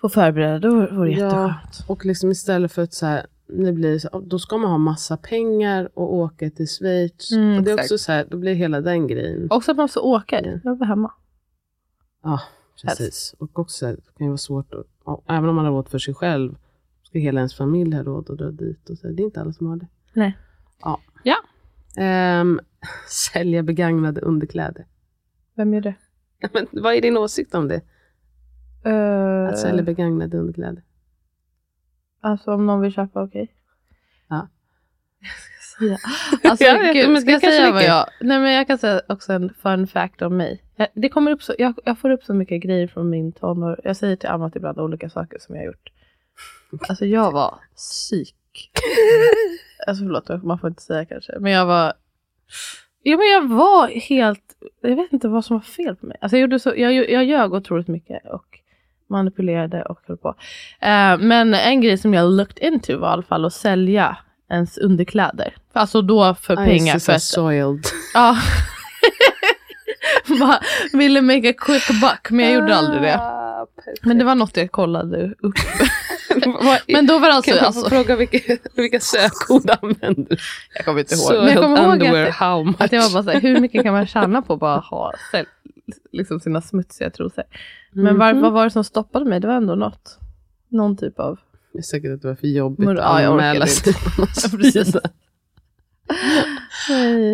[0.00, 1.26] få förbereda, då vore det Ja.
[1.26, 1.84] jätteskönt.
[1.88, 5.16] Och liksom istället för att så här, det blir så, då ska man ha massa
[5.16, 7.32] pengar och åka till Schweiz.
[7.32, 7.92] Mm, och det är exakt.
[7.92, 9.48] också så här, då blir hela den grejen.
[9.50, 11.12] Också att man måste åka, jag vill vara hemma.
[12.22, 12.40] Ja,
[12.82, 13.34] precis.
[13.38, 14.86] Och också det kan ju vara svårt, att,
[15.28, 16.56] även om man har råd för sig själv,
[17.02, 18.90] ska hela ens familj ha råd att dra dit.
[18.90, 19.06] Och så.
[19.06, 19.86] Det är inte alla som har det.
[20.12, 20.38] Nej.
[20.80, 21.00] Ja.
[21.22, 21.36] Ja.
[22.02, 22.60] Ehm,
[23.08, 24.86] sälja begagnade underkläder.
[25.54, 25.94] Vem gör det?
[26.52, 27.80] Men, vad är din åsikt om det?
[28.86, 30.82] Uh, Att sälja begagnade underkläder?
[32.22, 33.48] Alltså om någon vill köpa, okej.
[34.28, 34.48] Ja.
[35.20, 35.96] Jag ska säga.
[36.50, 38.06] Alltså Ja, jag- gud, ska jag säga vad jag...
[38.20, 40.62] Nej men jag kan säga också en fun fact om mig.
[40.76, 43.80] Jag, det kommer upp så, jag, jag får upp så mycket grejer från min tonår.
[43.84, 45.92] Jag säger till Amat ibland olika saker som jag har gjort.
[46.88, 48.34] Alltså jag var psyk.
[49.86, 51.32] Alltså förlåt, man får inte säga kanske.
[51.38, 51.92] Men jag var...
[53.02, 54.56] Ja men jag var helt...
[54.80, 56.16] Jag vet inte vad som var fel på mig.
[56.20, 58.58] Alltså jag, gjorde så, jag, jag ljög otroligt mycket och
[59.12, 60.28] manipulerade och höll på.
[60.80, 64.16] Eh, men en grej som jag looked into var i alla fall att sälja
[64.50, 65.54] ens underkläder.
[65.72, 66.98] Alltså då för Ah, pengar.
[66.98, 67.84] För att, soiled.
[68.14, 68.38] ja.
[70.40, 70.60] Bara
[70.92, 73.18] ville make a quick buck men jag gjorde aldrig det.
[73.18, 73.66] Ah.
[74.02, 75.54] Men det var något jag kollade upp.
[76.88, 78.38] Men då var det alltså, kan alltså fråga vilka,
[78.76, 80.36] vilka sökord använder du?
[80.74, 81.22] jag kommer inte ihåg.
[81.22, 82.76] Soiled Men jag kommer ihåg underwear, att, how much?
[82.80, 85.12] att jag var bara så här, hur mycket kan man tjäna på att bara ha
[86.12, 87.44] liksom sina smutsiga trosor?
[87.92, 88.42] Men var, Mhm.
[88.42, 89.40] vad var det som stoppade mig?
[89.40, 90.18] Det var ändå något.
[90.68, 91.38] Någon typ av...
[91.72, 94.26] Det är säkert att det var för jobbigt Men- att anmäla sig på
[94.56, 94.96] precis.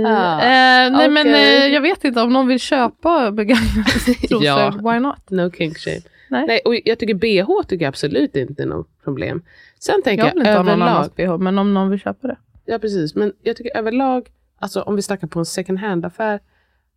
[0.06, 1.66] Ah, eh, nej men okej.
[1.66, 3.84] eh, jag vet inte om någon vill köpa begagnade
[4.28, 4.44] trosor.
[4.44, 4.70] Ja.
[4.70, 5.30] Why not?
[5.30, 6.00] No kink shame.
[6.30, 6.46] Nej.
[6.46, 9.42] Nej, och jag tycker bh tycker jag absolut inte är något problem.
[9.80, 10.88] Sen tänker Jag jag, vill inte ha någon överlag.
[10.88, 12.36] annans bh, men om någon vill köpa det.
[12.64, 16.40] Ja precis, men jag tycker överlag, alltså om vi snackar på en second hand-affär,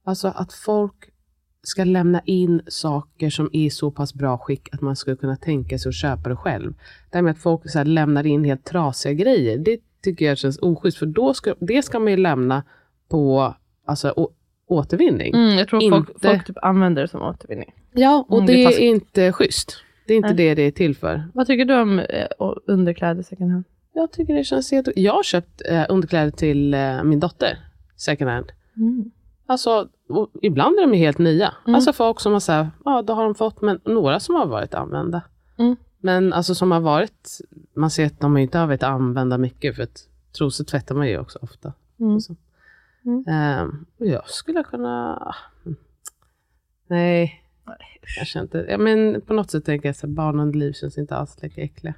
[0.06, 0.94] alltså att folk
[1.64, 5.36] ska lämna in saker som är i så pass bra skick att man skulle kunna
[5.36, 6.74] tänka sig att köpa det själv.
[7.12, 10.60] Det här med att folk så lämnar in helt trasiga grejer, det tycker jag känns
[10.62, 12.64] oschysst, för då ska, det ska man ju lämna
[13.10, 14.32] på alltså, å,
[14.68, 15.34] återvinning.
[15.34, 17.74] Mm, jag tror folk, Inte- folk typ använder det som återvinning.
[17.92, 19.78] Ja, och Mm, det det, är inte schysst.
[20.08, 20.38] Det är inte Nej.
[20.38, 21.24] det det är till för.
[21.34, 22.28] Vad tycker du om eh,
[22.68, 23.64] underkläder second hand?
[23.94, 24.88] Jag tycker det känns helt...
[24.96, 27.58] Jag har köpt eh, underkläder till eh, min dotter,
[27.96, 28.52] second hand.
[28.78, 29.12] Mm.
[29.46, 29.90] Alltså,
[30.42, 31.54] ibland är de helt nya.
[31.66, 31.76] Mm.
[31.76, 34.46] Alltså folk som har så här, ja då har de fått, men några som har
[34.46, 35.22] varit använda.
[35.58, 35.76] Mm.
[36.00, 37.40] Men alltså som har varit,
[37.74, 41.20] man ser att de inte har varit använda mycket, för att trosor tvättar man ju
[41.20, 41.74] också ofta.
[42.00, 42.20] Mm.
[43.06, 43.24] Mm.
[43.28, 45.36] Ehm, och jag skulle kunna,
[46.88, 47.44] nej,
[48.02, 48.66] kanske inte.
[48.70, 51.62] Ja, men på något sätt tänker jag här, barn under liv känns inte alls lika
[51.62, 51.94] äckliga.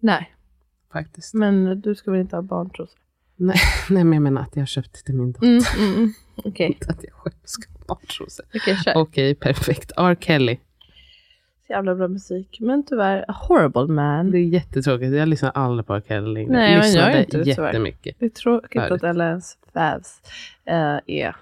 [0.00, 0.34] Nej,
[0.92, 1.34] Faktiskt.
[1.34, 3.00] men du ska väl inte ha barntrosor?
[3.36, 3.56] Nej,
[3.90, 5.46] nej, men jag menar att jag har köpt till min dotter.
[5.46, 6.12] Mm, mm, mm.
[6.36, 8.46] Okej, Inte att jag själv ska ha barntrosor.
[8.54, 8.96] okej kör.
[8.96, 9.92] Okej, perfekt.
[9.96, 10.16] R.
[10.20, 10.58] Kelly.
[11.66, 12.58] Så jävla bra musik.
[12.60, 14.30] Men tyvärr, A Horrible Man.
[14.30, 15.12] Det är jättetråkigt.
[15.16, 16.02] Jag lyssnar aldrig på R.
[16.08, 16.34] Kelly.
[16.34, 17.66] Nej, men jag Lyssnade är inte det, tyvärr.
[17.66, 18.16] jättemycket.
[18.18, 20.20] Det är tråkigt att alla ens fävs
[20.64, 21.36] eh, är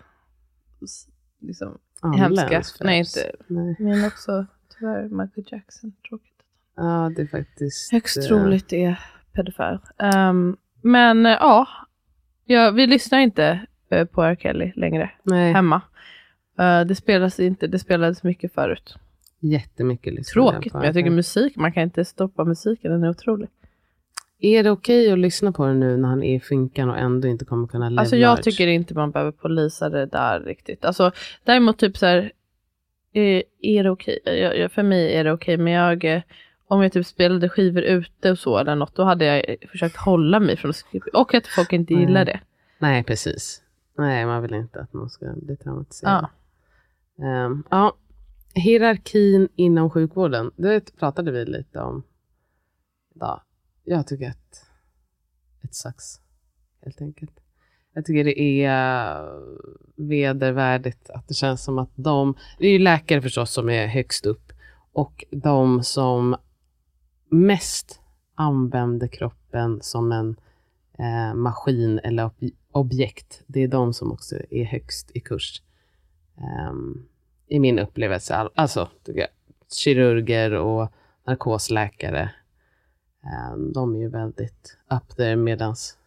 [1.40, 2.84] liksom Alla hemska.
[2.84, 3.32] Nej, inte.
[3.46, 3.76] Nej.
[3.78, 4.46] Men också
[4.78, 5.92] tyvärr Michael Jackson.
[6.08, 6.30] Tråkigt.
[6.76, 7.92] Ja, det är faktiskt...
[7.92, 9.00] Högst troligt är
[9.32, 9.78] pedofil.
[9.98, 11.68] Ehm, men eh, ja,
[12.44, 14.36] ja, vi lyssnar inte eh, på R.
[14.40, 15.80] Kelly längre Nej, hemma.
[16.58, 18.96] Eh, det spelas inte, det spelades mycket förut.
[19.40, 23.48] jättemycket Tråkigt, men jag tycker musik, man kan inte stoppa musiken, den är otrolig.
[24.38, 27.28] Är det okej att lyssna på det nu när han är i finkan och ändå
[27.28, 30.84] inte kommer kunna live Alltså jag tycker inte man behöver polisa det där riktigt.
[30.84, 31.12] Alltså
[31.44, 32.32] däremot typ så här,
[33.12, 34.18] är, det okej?
[34.24, 36.22] Jag, för mig är det okej, men jag,
[36.74, 40.40] om jag typ spelade skivor ute och så eller något, då hade jag försökt hålla
[40.40, 41.06] mig från att skriva.
[41.12, 42.06] Och att folk inte Mm.
[42.08, 42.40] gillar det.
[42.78, 43.62] Nej, precis.
[43.98, 46.26] Nej, man vill inte att någon ska bli traumatiserad.
[47.16, 47.24] Ja.
[47.24, 47.96] Ehm, ja.
[48.54, 52.02] Hierarkin inom sjukvården, det pratade vi lite om
[53.14, 53.40] idag.
[53.84, 54.66] Jag tycker att
[55.64, 56.20] ett sucks,
[56.84, 57.32] helt enkelt.
[57.94, 59.28] Jag tycker det är
[59.96, 64.26] vedervärdigt att det känns som att de, det är ju läkare förstås som är högst
[64.26, 64.52] upp,
[64.92, 66.36] och de som
[67.28, 68.00] mest
[68.34, 70.36] använder kroppen som en
[70.98, 75.62] eh, maskin eller ob- objekt, det är de som också är högst i kurs.
[76.70, 77.08] Um,
[77.46, 79.28] I min upplevelse, All- alltså jag,
[79.76, 80.92] kirurger och
[81.26, 82.30] narkosläkare,
[83.52, 85.98] um, de är ju väldigt up there medans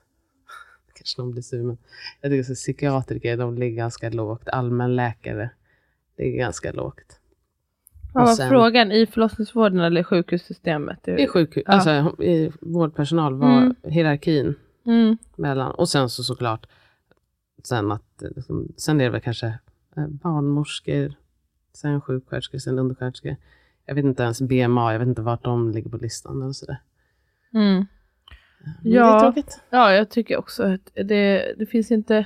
[0.96, 1.78] kanske någon blir sur, men
[2.22, 4.48] jag tycker så psykiatriker, de ligger ganska lågt.
[4.50, 5.50] Allmänläkare
[6.18, 7.20] ligger ganska lågt.
[8.18, 8.92] Vad var sen- frågan?
[8.92, 11.08] I förlossningsvården eller sjukhussystemet?
[11.08, 11.74] I sjukhus, Ja.
[11.74, 13.76] alltså i vårdpersonal var Mm.
[13.84, 15.18] hierarkin Mm.
[15.36, 16.66] mellan, och sen så såklart,
[17.64, 19.48] sen att, liksom, sen är det väl kanske
[19.98, 21.14] eh, barnmorskor,
[21.74, 23.36] sen sjuksköterskor, sen undersköterskor.
[23.86, 26.78] Jag vet inte ens BMA, jag vet inte vart de ligger på listan eller sådär.
[27.54, 27.86] Mm.
[28.84, 29.34] Ja.
[29.70, 32.26] Ja, jag tycker också att det, det finns inte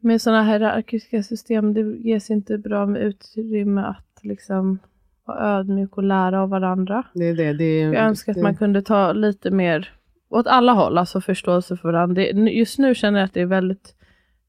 [0.00, 4.78] med sådana hierarkiska system, det ges inte bra med utrymme att liksom
[5.24, 7.04] vara ödmjuk och lära av varandra.
[7.14, 7.52] Det är det.
[7.52, 9.92] det är, Jag önskar att det, man kunde ta lite mer
[10.28, 12.14] åt alla håll, alltså förståelse för varandra.
[12.14, 13.94] Det, just nu känner jag att det är väldigt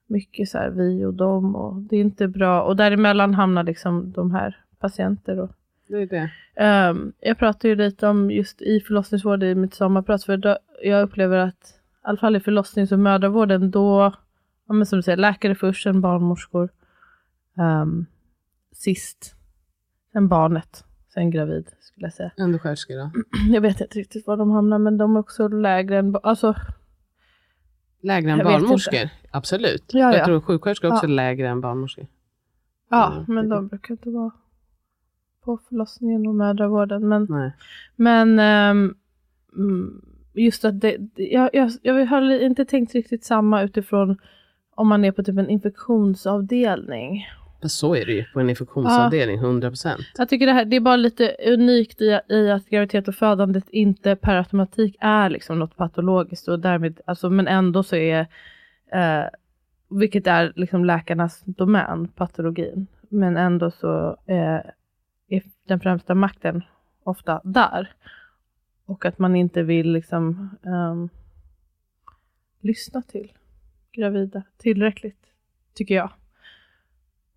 [0.07, 2.61] mycket så här vi och dem och det är inte bra.
[2.61, 5.51] Och däremellan hamnar liksom de här patienter och
[5.87, 6.31] det är det.
[6.55, 11.03] Ehm, jag pratade ju lite om just i förlossningsvård i mitt sommarprat, för då, jag
[11.03, 14.13] upplever att i alla fall i förlossnings och mödravården, då,
[14.67, 16.69] ja, men som du säger, läkare först, sen barnmorskor,
[17.57, 18.05] um,
[18.71, 19.35] sist,
[20.17, 22.31] sen barnet, sen gravid, skulle jag säga.
[22.37, 23.11] Undersköterskor då?
[23.53, 26.55] Jag vet inte riktigt var de hamnar, men de är också lägre än, alltså,
[28.01, 29.09] Lägre än Jag barnmorskor?
[29.31, 29.83] Absolut.
[29.93, 30.25] Ja, Jag ja.
[30.25, 31.09] tror sjuksköterskor också Ja.
[31.11, 32.07] är lägre än barnmorskor.
[32.89, 34.31] ja, Mm, men de brukar inte vara
[35.43, 37.51] på förlossningen och mödravården, men Nej.
[37.95, 40.01] Men mm,
[40.33, 44.17] just att det- jag, jag, jag har inte tänkt riktigt samma utifrån
[44.75, 47.25] om man är på typ en infektionsavdelning
[47.59, 49.95] Men så är det ju på en infektionsavdelning, 100%.
[50.17, 53.69] Jag tycker det, här, det är bara lite unikt i, i att graviditet och födandet
[53.69, 56.47] inte per automatik är liksom något patologiskt.
[56.47, 58.19] Och därmed, alltså, men ändå så är,
[58.91, 59.23] eh,
[59.89, 62.87] vilket är liksom läkarnas domän, patologin.
[63.09, 64.61] Men ändå så eh,
[65.27, 66.63] är den främsta makten
[67.03, 67.93] ofta där.
[68.85, 71.09] Och att man inte vill liksom ehm,
[72.61, 73.31] lyssna till
[73.91, 75.25] gravida tillräckligt,
[75.73, 76.11] tycker jag.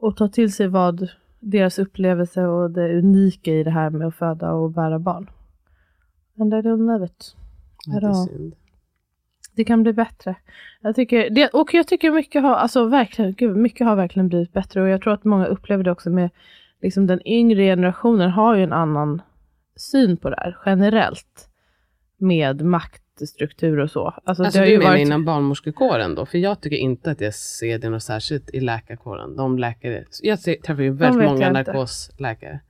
[0.00, 1.08] Och ta till sig vad
[1.40, 5.30] deras upplevelse och det unika i det här med att föda och bära barn.
[6.38, 7.36] And I don't it.
[7.86, 8.54] Ja, det är synd.
[9.54, 10.34] Det kan bli bättre.
[10.80, 14.52] Jag tycker, det, och jag tycker mycket har, alltså verkligen, gud, mycket har verkligen blivit
[14.52, 16.30] bättre och jag tror att många upplever det också med,
[16.82, 19.22] liksom den yngre generationen har ju en annan
[19.76, 21.48] syn på det här generellt.
[22.16, 22.64] Med
[23.18, 24.14] maktstruktur och så.
[24.24, 26.26] Alltså, Alltså det har du ju menar varit, inom barnmorskekåren då?
[26.26, 29.36] För jag tycker inte att jag ser det något särskilt i läkarkåren.
[29.36, 32.60] De läkare, jag ser- träffar ju väldigt många narkosläkare.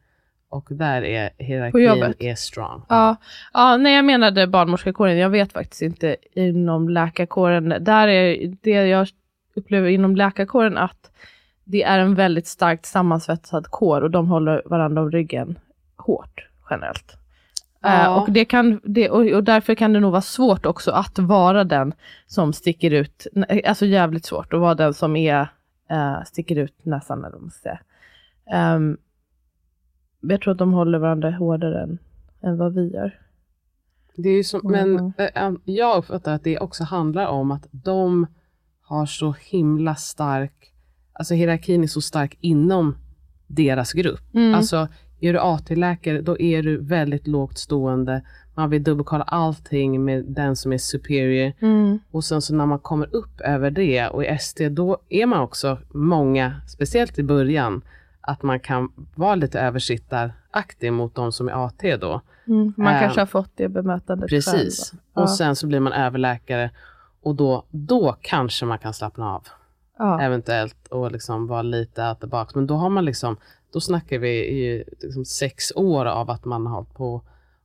[0.48, 2.82] Och där är hierarkin är strong.
[2.88, 3.16] Ja,
[3.52, 5.18] ja, nej jag menade barnmorskekåren.
[5.18, 7.74] Jag vet faktiskt inte inom läkarkåren.
[7.80, 9.08] Där är det jag
[9.54, 11.10] upplever inom läkarkåren att
[11.64, 15.58] det är en väldigt starkt sammansvetsad kår och de håller varandra om ryggen
[15.96, 17.16] hårt generellt.
[17.82, 18.04] Ja.
[18.04, 21.64] Eh, och, det kan, det, och, därför kan det nog vara svårt också att vara
[21.64, 21.92] den
[22.26, 23.26] som sticker ut,
[23.66, 25.40] alltså jävligt svårt att vara den som är,
[25.90, 27.80] eh, sticker ut näsan eller man säga.
[28.52, 28.96] Ehm,
[30.20, 31.98] jag tror att de håller varandra hårdare än,
[32.42, 33.18] än vad vi gör.
[34.16, 35.12] Det är ju som, men Mm.
[35.18, 38.26] eh, eh, jag uppfattar att det också handlar om att de
[38.82, 40.72] har så himla stark,
[41.12, 42.96] alltså hierarkin är så stark inom
[43.46, 44.34] deras grupp.
[44.34, 44.54] Mm.
[44.54, 44.88] Alltså
[45.20, 48.22] är du AT-läkare då är du väldigt lågt stående.
[48.54, 51.52] Man vill dubbelkolla allting med den som är superior.
[51.60, 51.98] Mm.
[52.10, 55.40] Och sen så när man kommer upp över det och i ST då är man
[55.40, 57.82] också många, speciellt i början,
[58.20, 62.20] att man kan vara lite översittaraktig mot de som är AT då.
[62.46, 62.72] Mm.
[62.76, 64.90] Man Eh, kanske har fått det bemötandet Precis.
[64.90, 65.00] själv.
[65.14, 65.26] Och Ja.
[65.26, 66.70] sen så blir man överläkare
[67.22, 69.46] och då, då kanske man kan slappna av
[69.98, 70.20] ja.
[70.20, 72.54] eventuellt och liksom vara lite out the box.
[72.54, 73.36] Men då har man liksom,
[73.72, 77.22] då snackar vi i liksom sex år av att man har hållit på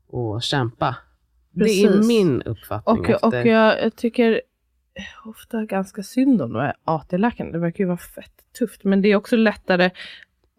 [0.08, 0.96] och kämpa.
[1.52, 2.08] Det är Precis.
[2.08, 3.00] min uppfattning.
[3.00, 3.28] Och, efter.
[3.28, 4.42] och jag, jag tycker
[5.26, 7.52] ofta ganska synd om de här AT-läkarna.
[7.52, 8.84] Det verkar ju vara fett tufft.
[8.84, 9.90] Men det är också lättare,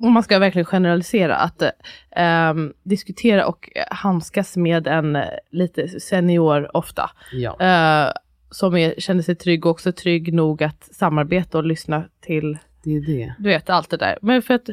[0.00, 1.62] om man ska verkligen generalisera, att
[2.10, 7.10] eh, diskutera och handskas med en eh, lite senior ofta.
[7.32, 7.60] ja.
[7.60, 8.12] eh,
[8.50, 12.96] som är, känner sig trygg och också trygg nog att samarbeta och lyssna till det
[12.96, 13.34] är det.
[13.38, 14.18] Du vet, allt det där.
[14.22, 14.68] Men för att,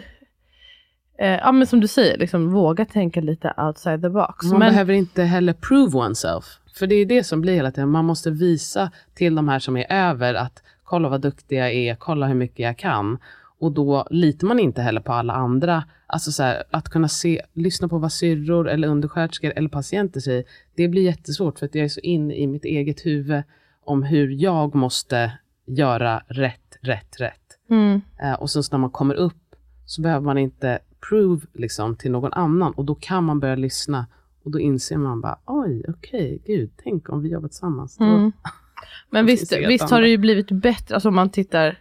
[1.18, 4.46] eh, ja men som du säger, liksom våga tänka lite outside the box.
[4.46, 6.46] Man men, behöver inte heller prove oneself.
[6.76, 7.90] För det är det som blir hela tiden.
[7.90, 11.96] Man måste visa till de här som är över att kolla vad duktig jag är,
[11.96, 13.18] kolla hur mycket jag kan.
[13.60, 15.84] Och då litar man inte heller på alla andra.
[16.08, 20.44] Alltså så här, att kunna se, lyssna på vad syrror eller undersköterskor eller patienter säger.
[20.76, 23.44] Det blir jättesvårt för att jag är så inne i mitt eget huvud
[23.86, 25.32] om hur jag måste
[25.66, 27.40] göra rätt, rätt, rätt.
[27.70, 31.96] mm, Eh, och sen så när man kommer upp så behöver man inte prove liksom,
[31.96, 34.08] till någon annan och då kan man börja lyssna
[34.44, 38.00] och då inser man bara oj, okej, gud, tänk om vi jobbar tillsammans.
[38.00, 38.32] Mm.
[39.10, 41.80] men visst, visst har det ju blivit bättre, alltså om man tittar,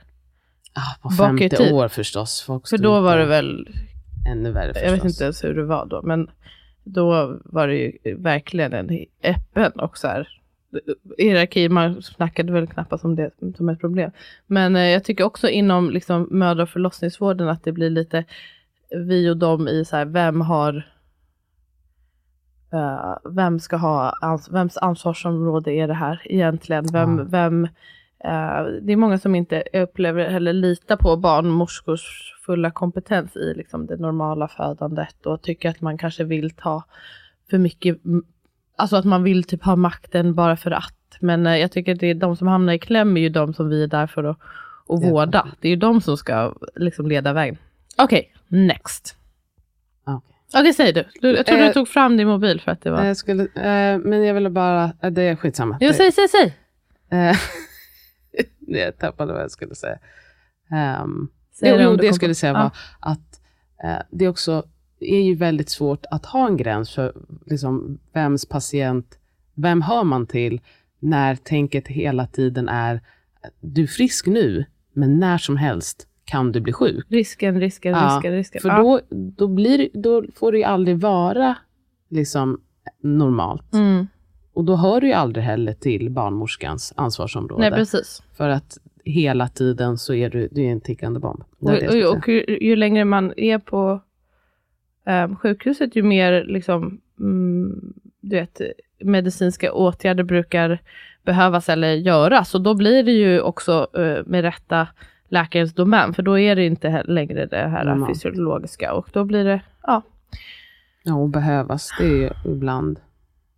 [0.73, 1.73] ah, på Bak i 50 tid.
[1.73, 2.43] år förstås.
[2.47, 3.69] Folk för då var det väl,
[4.29, 4.87] ännu värre förstås.
[4.87, 6.31] jag vet inte ens hur det var då, men
[6.85, 10.29] då var det ju verkligen en öppen och så här
[11.19, 14.11] hierarki, man snackade väl knappast om det som ett problem.
[14.47, 18.25] Men eh, jag tycker också inom liksom, mödra och förlossningsvården att det blir lite
[18.97, 20.89] vi och dem i så här, vem har
[22.73, 26.87] eh, vem ska ha, ans vems ansvarsområde är det här egentligen?
[26.93, 27.25] Vem, Ja.
[27.29, 27.65] vem
[28.25, 33.87] eh, det är många som inte upplever eller litar på barnmorskors fulla kompetens i liksom,
[33.87, 36.83] det normala födandet och tycker att man kanske vill ta
[37.51, 37.99] för mycket,
[38.77, 40.95] alltså att man vill typ ha makten bara för att.
[41.21, 43.55] Men eh, jag tycker att det är de som hamnar i kläm är ju de
[43.55, 44.39] som vi är där för att,
[44.89, 44.97] Ja.
[44.97, 45.47] vårda.
[45.61, 47.57] Det är ju de som ska liksom leda vägen.
[47.99, 49.17] Okej, next.
[50.05, 50.37] Ah, okej.
[50.55, 51.05] Okej, säg du.
[51.21, 51.37] du.
[51.37, 53.05] Jag tror Eh, du tog fram din mobil för att det var...
[53.05, 55.79] Jag skulle, eh, men jag ville bara, eh, det är skitsamma.
[55.81, 56.57] jo, säg, säg, säg.
[57.11, 57.37] Eh,
[58.79, 59.99] jag tappade vad jag skulle säga.
[61.03, 63.41] Um, jo, det jo, det jag skulle säga var att
[63.85, 64.65] eh, det också
[65.01, 67.15] är ju väldigt svårt att ha en gräns för
[67.47, 69.19] liksom, vems patient,
[69.55, 70.61] vem hör man till
[70.99, 73.01] när tänket hela tiden är
[73.61, 77.07] du är frisk nu, men när som helst kan du bli sjuk.
[77.09, 78.61] Risken, risken, Ja, risken, risken.
[78.61, 78.79] För Ja.
[78.79, 81.57] då, då, blir, då får det ju aldrig vara
[82.09, 82.61] liksom,
[83.03, 83.75] normalt.
[83.75, 84.07] Mm.
[84.53, 87.61] Och då hör du ju aldrig heller till barnmorskans ansvarsområde.
[87.61, 88.23] Nej, precis.
[88.37, 91.45] För att hela tiden så är du, du är en tickande bomb.
[91.59, 94.01] Och, och, och ju, ju längre man är på
[95.07, 98.61] um, sjukhuset, ju mer liksom, mm, du vet,
[99.05, 100.79] medicinska åtgärder brukar
[101.25, 102.55] behövas eller göras.
[102.55, 104.89] Och då blir det ju också eh, med rätta
[105.33, 108.11] läkarens domän, för då är det inte längre det här Normalt.
[108.17, 108.95] fysiologiska.
[108.95, 110.03] Och då blir det, ja,
[111.05, 113.01] Ja, och behövas, det är ibland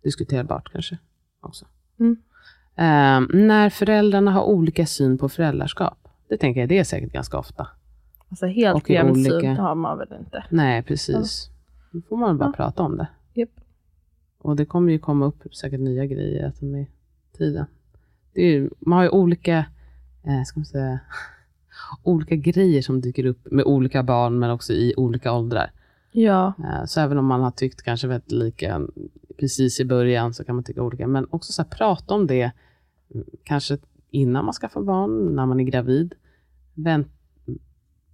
[0.03, 0.97] diskuterbart kanske
[1.41, 1.65] också.
[1.99, 2.17] Mm.
[2.75, 5.97] Ehm, när föräldrarna har olika syn på föräldraskap.
[6.29, 7.67] Det tänker jag, det är säkert ganska ofta.
[8.29, 10.43] alltså helt Och jämn olika- syn har man väl inte.
[10.49, 11.49] Nej, precis.
[11.91, 12.53] Då får man bara Ja.
[12.55, 13.07] prata om det.
[13.33, 13.49] Japp.
[14.37, 16.85] Och det kommer ju komma upp säkert nya grejer med
[17.37, 17.65] tiden.
[18.35, 19.57] Ju, man har ju olika,
[20.23, 20.99] eh, ska man säga,
[22.03, 25.71] olika grejer som dyker upp med olika barn men också i olika åldrar.
[26.11, 28.81] Ja, Eh, Så även om man har tyckt kanske väldigt lika
[29.39, 31.07] precis i början så kan man tycka olika.
[31.07, 32.51] Men också så här, prata om det
[33.13, 33.77] mm, kanske
[34.11, 36.13] innan man skaffar barn, när man är gravid.
[36.73, 37.07] Vänt,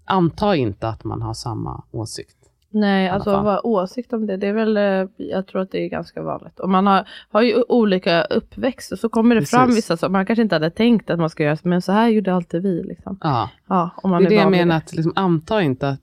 [0.05, 2.37] anta inte att man har samma åsikt.
[2.71, 5.89] Nej, alltså vad åsikt om det, det är väl, eh, jag tror att det är
[5.89, 6.59] ganska vanligt.
[6.59, 9.77] Och man har, har ju olika uppväxt och så kommer det fram Precis.
[9.77, 12.33] vissa saker, man kanske inte hade tänkt att man ska göra men så här gjorde
[12.33, 12.83] alltid vi.
[12.83, 13.17] Liksom.
[13.21, 16.01] Ja, Ja, om man det är det jag menar, att liksom, anta inte att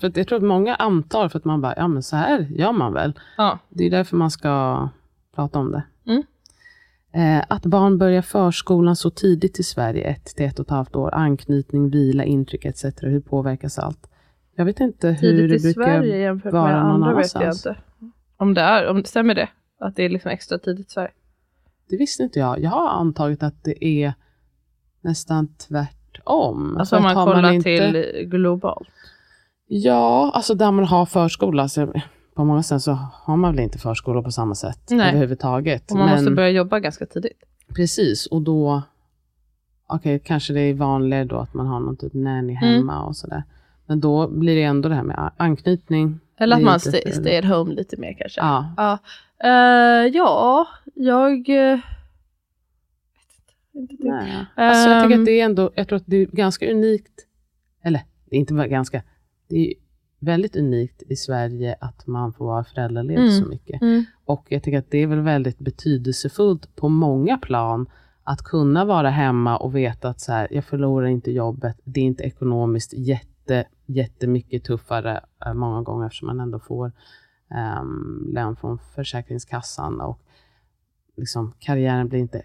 [0.00, 2.72] för jag tror att många antar för att man bara, ja men så här gör
[2.72, 3.12] man väl.
[3.36, 3.58] Ja.
[3.68, 4.88] Det är därför man ska
[5.34, 5.82] prata om det.
[6.06, 6.22] Mm.
[7.12, 10.96] Eh, att barn börjar förskolan så tidigt i Sverige, ett till ett och ett halvt
[10.96, 12.84] år, anknytning, vila, intryck etc.
[13.00, 14.09] Hur påverkas allt?
[14.60, 17.52] Jag vet inte hur Tidigt det i brukar Sverige jämfört vara med andra vet jag
[17.52, 17.76] inte.
[18.36, 19.48] Om det är, om, stämmer det?
[19.80, 21.10] Att det är liksom extra tidigt i Sverige?
[21.88, 22.60] Det visste inte jag.
[22.60, 24.14] Jag har antagit att det är
[25.00, 26.76] nästan tvärtom.
[26.76, 28.88] Alltså om man kollar inte- till globalt.
[29.66, 31.68] Ja, alltså där man har förskola.
[31.68, 31.92] Så
[32.34, 35.08] på många ställen så har man väl inte förskola på samma sätt Nej.
[35.08, 35.90] överhuvudtaget.
[35.90, 37.42] Och man Men, måste börja jobba ganska tidigt.
[37.76, 38.82] Precis, och då
[39.86, 42.56] okej, kanske det är vanligare då att man har någon typ nanny Mm.
[42.56, 43.42] hemma och sådär.
[43.90, 46.20] Men då blir det ändå det här med anknytning.
[46.36, 48.40] Eller att man stay, stay at home lite mer kanske.
[48.40, 48.98] Ja, Ja,
[49.44, 51.48] Eh, ja jag...
[51.48, 51.78] eh,
[53.98, 54.46] nej.
[54.54, 57.26] Alltså, jag tycker att det är ändå, jag tror att det är ganska unikt,
[57.84, 59.02] eller det är inte ganska,
[59.48, 59.74] det är
[60.18, 63.30] väldigt unikt i Sverige att man får vara föräldraledig Mm.
[63.42, 63.82] så mycket.
[63.82, 64.04] Mm.
[64.24, 67.86] Och jag tycker att det är väl väldigt betydelsefullt på många plan
[68.24, 72.04] att kunna vara hemma och veta att så här, jag förlorar inte jobbet, det är
[72.04, 76.92] inte ekonomiskt jätte, jättemycket tuffare eh, många gånger eftersom man ändå får
[77.80, 80.20] um, lön från Försäkringskassan och
[81.16, 82.42] liksom, karriären blir inte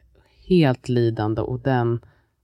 [0.48, 2.00] helt lidande och den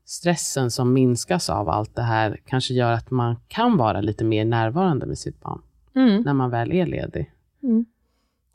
[0.05, 4.45] stressen som minskas av allt det här kanske gör att man kan vara lite mer
[4.45, 5.61] närvarande med sitt barn
[5.93, 6.21] Mm.
[6.21, 7.31] när man väl är ledig.
[7.63, 7.85] Mm.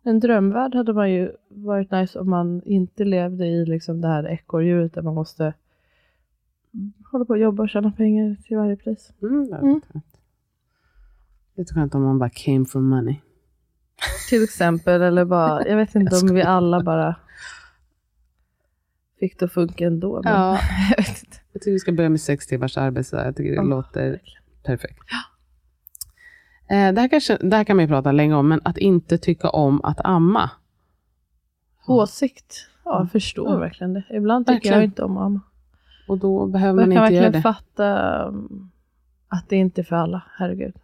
[0.02, 4.28] En drömvärld hade man ju varit nice om man inte levde i liksom det här
[4.28, 5.54] ekorrhjulet där man måste
[7.12, 9.12] hålla på och jobba och tjäna pengar till varje pris.
[9.22, 9.80] Mm,
[11.56, 11.64] det är Mm.
[11.64, 11.74] lite skönt.
[11.74, 13.16] Lite skönt om man bara came from money.
[14.28, 17.16] Till exempel, eller bara, jag vet inte om vi alla bara
[19.20, 20.20] fick det att funka ändå.
[20.24, 20.58] Men Ja,
[20.90, 21.36] jag vet inte.
[21.52, 23.24] jag tycker vi ska börja med sex timmars arbetsdag.
[23.24, 24.42] Jag tycker det Ja, låter verkligen.
[24.62, 24.98] perfekt.
[26.70, 29.18] Eh, det, här kanske, det här kan man ju prata länge om, men att inte
[29.18, 30.50] tycka om att amma.
[31.86, 32.68] Åsikt.
[32.84, 33.58] Ja, jag förstår Ja.
[33.58, 34.04] verkligen det.
[34.10, 34.76] Ibland tycker Verkligen.
[34.76, 35.40] jag inte om mamma.
[36.08, 37.42] Och då behöver man kan inte göra verkligen det.
[37.42, 38.70] fatta um,
[39.28, 40.22] att det inte är för alla.
[40.38, 40.74] Herregud.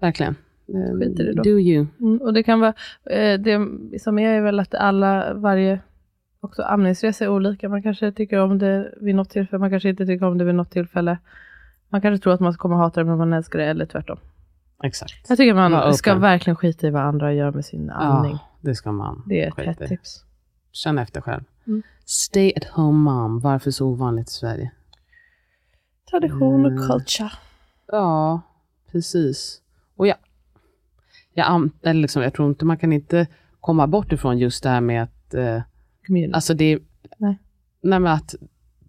[0.00, 0.36] Verkligen.
[0.68, 1.42] Eh, Skit i det då.
[1.42, 1.86] Do you.
[2.00, 2.74] Mm, och det kan vara,
[3.10, 3.58] eh, det
[4.00, 5.80] som är är väl att alla, varje
[6.40, 7.68] också amningsresa är olika.
[7.68, 10.54] Man kanske tycker om det vid något tillfälle, man kanske inte tycker om det vid
[10.54, 11.18] något tillfälle.
[11.88, 14.18] Man kanske tror att man kommer hata det men man älskar det eller tvärtom.
[14.82, 15.12] Exakt.
[15.28, 18.32] Jag tycker man ska verkligen skita i vad andra gör med sin amning.
[18.32, 19.22] Ja, det ska man.
[19.26, 20.24] det är ett hett tips.
[20.72, 21.42] Känn efter själv.
[21.66, 21.82] Mm.
[22.04, 23.40] Stay at home mom.
[23.40, 24.70] Varför så ovanligt i Sverige?
[26.10, 26.88] Tradition och Mm.
[26.88, 27.30] culture.
[27.86, 28.40] Ja,
[28.92, 29.60] precis.
[29.98, 30.16] Och jag,
[31.34, 33.26] jag, eller liksom, jag tror inte man kan inte
[33.60, 35.60] komma bort ifrån just det här med att eh,
[36.06, 36.34] Community.
[36.34, 36.78] Alltså det
[37.18, 37.38] Nej.
[37.80, 38.34] Nej, men att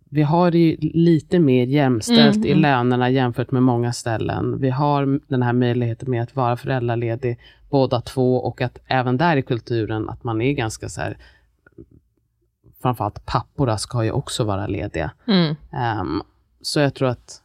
[0.10, 2.62] vi har det ju lite mer jämställt Mm, i mm.
[2.62, 4.60] lönerna jämfört med många ställen.
[4.60, 7.40] Vi har den här möjligheten med att vara föräldraledig
[7.70, 11.18] båda två och att även där i kulturen att man är ganska så här
[12.82, 15.12] framförallt papporna ska ju också vara lediga.
[15.28, 15.56] Mm.
[15.72, 16.22] Ehm,
[16.62, 17.42] så jag tror att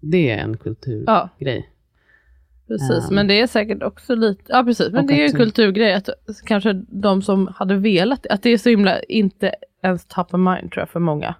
[0.00, 1.04] det är en kulturgrej.
[1.06, 1.28] Ja,
[2.70, 3.08] precis.
[3.10, 5.94] Um, men det är säkert också lite, ja precis, men det är ju en kulturgrej
[5.94, 6.08] att
[6.44, 10.72] kanske de som hade velat, att det är så himla inte ens top of mind
[10.72, 11.34] tror jag för många.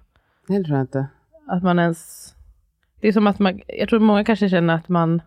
[0.47, 1.07] Det tror jag inte.
[1.47, 2.33] Att man ens,
[3.01, 5.21] det är som att man, jag tror många kanske känner att man,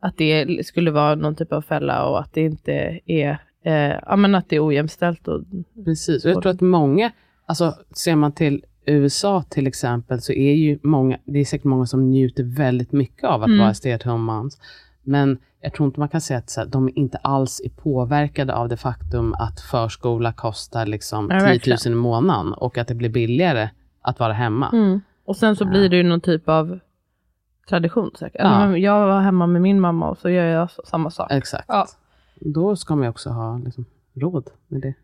[0.00, 4.16] att det skulle vara någon typ av fälla och att det inte är, eh, ja
[4.16, 5.44] men att det är ojämställt och
[5.84, 7.12] Precis, och jag tror att många,
[7.46, 11.86] alltså ser man till USA till exempel så är ju många, det är säkert många
[11.86, 13.58] som njuter väldigt mycket av att Mm.
[13.60, 14.58] vara stay at home moms.
[15.02, 18.54] Men jag tror inte man kan säga att så här, de inte alls är påverkade
[18.54, 21.78] av det faktum att förskola kostar liksom Ja, 10 verkligen.
[21.86, 23.68] 000 i månaden och att det blir billigare
[24.00, 24.70] att vara hemma.
[24.72, 25.00] Mm.
[25.24, 25.68] Och sen så Ja.
[25.68, 26.78] blir det ju någon typ av
[27.68, 28.40] tradition säkert.
[28.40, 28.76] Ja.
[28.76, 31.32] Jag var hemma med min mamma och så gör jag samma sak.
[31.32, 31.64] Exakt.
[31.68, 31.86] Ja.
[32.40, 34.94] Då ska man ju också ha liksom, råd med det.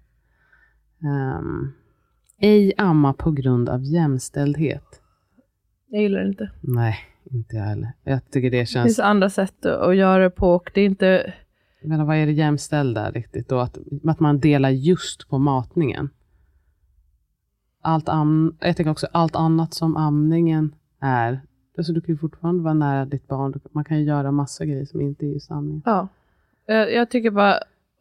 [1.09, 1.73] Um,
[2.41, 5.01] ej amma på grund av jämställdhet.
[5.87, 6.51] Jag gillar det inte.
[6.61, 6.97] Nej,
[7.31, 7.93] inte jag heller.
[8.05, 8.87] Jag tycker det Det känns...
[8.87, 11.35] finns andra sätt att göra det på och det är inte...
[11.81, 13.49] Jag menar, vad är det jämställda riktigt?
[13.49, 16.11] Då att, att man delar just på matningen.
[17.83, 21.41] Allt am, jag tänker också allt annat som amningen är.
[21.79, 23.61] Alltså du kan ju fortfarande vara nära ditt barn.
[23.73, 25.83] Man kan ju göra massa grejer som inte är just amningen.
[25.85, 26.09] Ja.
[26.67, 27.55] Jag tycker bara,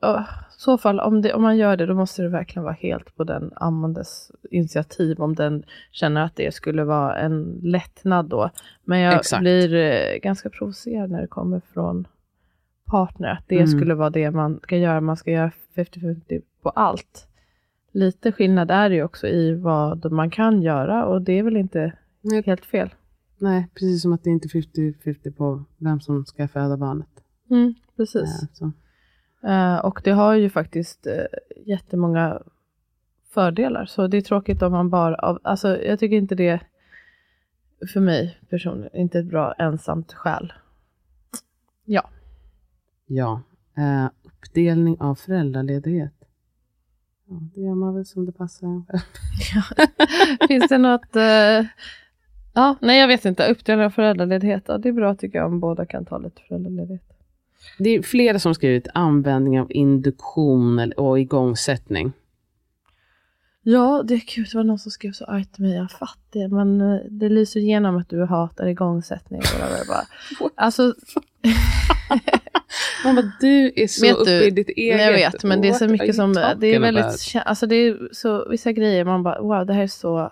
[0.06, 0.22] uh,
[0.58, 3.24] så fall om, det, om man gör det då måste det verkligen vara helt på
[3.24, 8.50] den ammandes initiativ om den känner att det skulle vara en lättnad då.
[8.84, 9.42] Men jag Exakt.
[9.42, 12.08] blir eh, ganska provocerad när det kommer från
[12.86, 13.68] partner att det Mm.
[13.68, 15.02] skulle vara det man ska göra.
[15.02, 17.28] Man ska göra 50-50 på allt.
[17.92, 21.58] Lite skillnad är det ju också i vad man kan göra och det är väl
[21.58, 22.44] inte Nej.
[22.46, 22.90] helt fel.
[23.38, 27.10] Nej, precis som att det inte är 50-50 på vem som ska föda barnet.
[27.50, 28.44] Mm, precis.
[28.62, 28.70] Eh,
[29.44, 31.14] Eh, och det har ju faktiskt uh,
[31.66, 32.42] jättemånga
[33.30, 33.86] fördelar.
[33.86, 36.60] Så det är tråkigt om man bara, av, alltså jag tycker inte det,
[37.94, 40.54] för mig personligen, inte ett bra ensamt skäl.
[41.86, 42.10] Ja.
[43.06, 43.42] Ja.
[43.78, 46.14] Eh, uppdelning av föräldraledighet.
[47.26, 49.02] Ja, det gör man väl som det passar en själv.
[50.48, 51.66] Finns det något, eh,
[52.54, 55.60] ja, nej jag vet inte, uppdelning av föräldraledighet, ja, det är bra tycker jag om
[55.60, 57.19] båda kan ta lite föräldraledighet.
[57.78, 62.12] Det är flera som skrivit användning av induktion och igångsättning.
[63.62, 64.46] Ja, det är kul.
[64.52, 65.76] Det var någon som skrev så argt till mig.
[65.76, 69.40] Jag fattar men eh, det lyser igenom att du hatar igångsättning.
[69.40, 70.04] Och bara,
[70.56, 70.94] alltså,
[73.04, 75.02] Man bara, du är så Vet uppe du, i ditt eget.
[75.02, 78.50] jag vet, men det är så mycket som, det är väldigt, alltså det är så,
[78.50, 80.32] vissa grejer man bara, wow, det här är så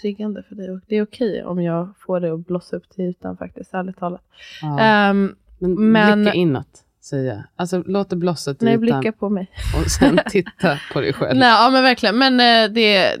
[0.00, 0.70] triggande för dig.
[0.70, 3.98] Och det är okej om jag får det att blossa upp till ytan faktiskt, ärligt
[3.98, 4.22] talat.
[4.62, 4.80] Ja.
[4.80, 7.42] Ehm, men, men- blicka inåt, säger jag.
[7.56, 9.50] Alltså låt det blossa till nej, blicka på mig.
[9.80, 11.38] och sen titta på dig själv.
[11.38, 12.18] Nej, ja men verkligen.
[12.18, 13.16] Men eh, det,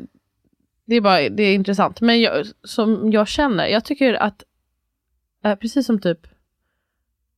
[0.86, 2.00] det är bara det är intressant.
[2.00, 4.42] Men jag, som jag känner, jag tycker att
[5.44, 6.18] eh, precis som typ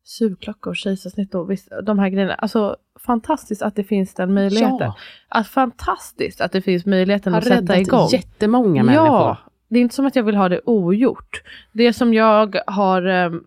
[0.04, 2.34] sugklockor, kejsarsnitt och visst, de här grejerna.
[2.34, 4.76] Alltså fantastiskt att det finns den möjligheten.
[4.80, 4.94] Ja,
[5.28, 8.08] Att fantastiskt att det finns möjligheten har att sätta igång.
[8.12, 9.36] jättemånga Ja, människor.
[9.68, 11.42] det är inte som att jag vill ha det ogjort.
[11.72, 13.44] Det som jag har ehm,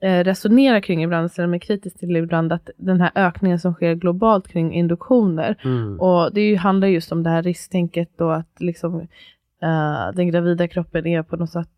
[0.00, 3.94] eh, resonerat kring ibland, ställer mig kritisk till ibland, att den här ökningen som sker
[3.94, 6.00] globalt kring induktioner, Mm.
[6.00, 9.00] och det ju, handlar just om det här risktänket och att liksom,
[9.62, 11.68] eh, den gravida kroppen är på något sätt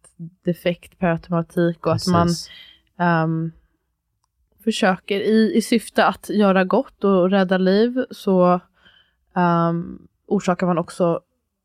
[0.44, 2.50] defekt per automatik och att man Precis.
[2.98, 3.52] ehm,
[4.64, 8.60] försöker i, i syfte att göra gott och rädda liv så
[9.36, 11.20] ehm, orsakar man också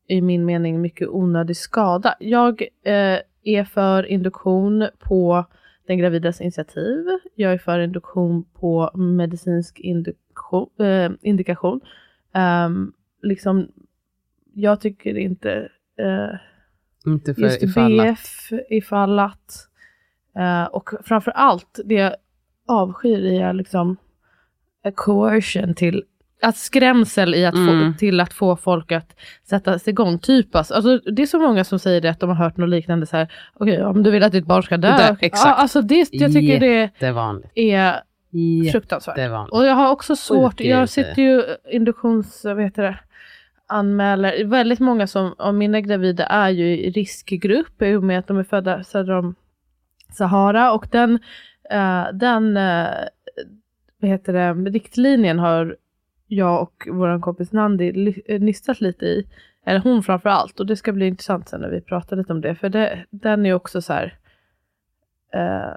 [0.08, 2.14] i min mening mycket onödig skada.
[2.20, 5.44] Jag eh, är för induktion på
[5.88, 7.06] den gravidas initiativ.
[7.34, 11.80] Jag är för induktion på medicinsk induktion, eh, indikation.
[12.34, 13.68] Ehm, liksom,
[14.54, 15.68] jag tycker inte
[15.98, 16.38] eh,
[17.06, 19.68] Inte för just ifall att- BF ifall att.
[20.38, 22.14] Eh, och framför allt det jag
[22.66, 23.96] avskyr är liksom
[24.84, 26.04] a coercion till
[26.42, 27.92] att skrämsel i att Mm.
[27.92, 30.18] få, till att få folk att sätta sig igång.
[30.18, 32.68] Typ alltså, alltså, det är så många som säger det att de har hört något
[32.68, 33.32] liknande så här.
[33.54, 34.96] Okej, om du vill att ditt barn ska dö.
[34.96, 35.46] Dö, exakt.
[35.48, 37.50] Ja, alltså det, jag tycker det Det är vanligt.
[37.54, 38.00] är
[38.72, 39.16] fruktansvärt.
[39.50, 42.98] Och jag har också svårt, jag sitter ju induktions, vad heter det,
[43.66, 48.26] anmäler, väldigt många som, av mina gravida är ju i riskgrupp i och med att
[48.26, 49.34] de är födda söder om
[50.12, 51.18] Sahara och den,
[51.70, 52.86] eh, den eh,
[54.00, 55.76] vad heter det, riktlinjen har
[56.28, 59.26] jag och vår kompis Nandi eh, nystat lite i,
[59.66, 62.40] eller hon framför allt, och det ska bli intressant sen när vi pratar lite om
[62.40, 64.14] det, för det, den är också så här,
[65.34, 65.74] eh,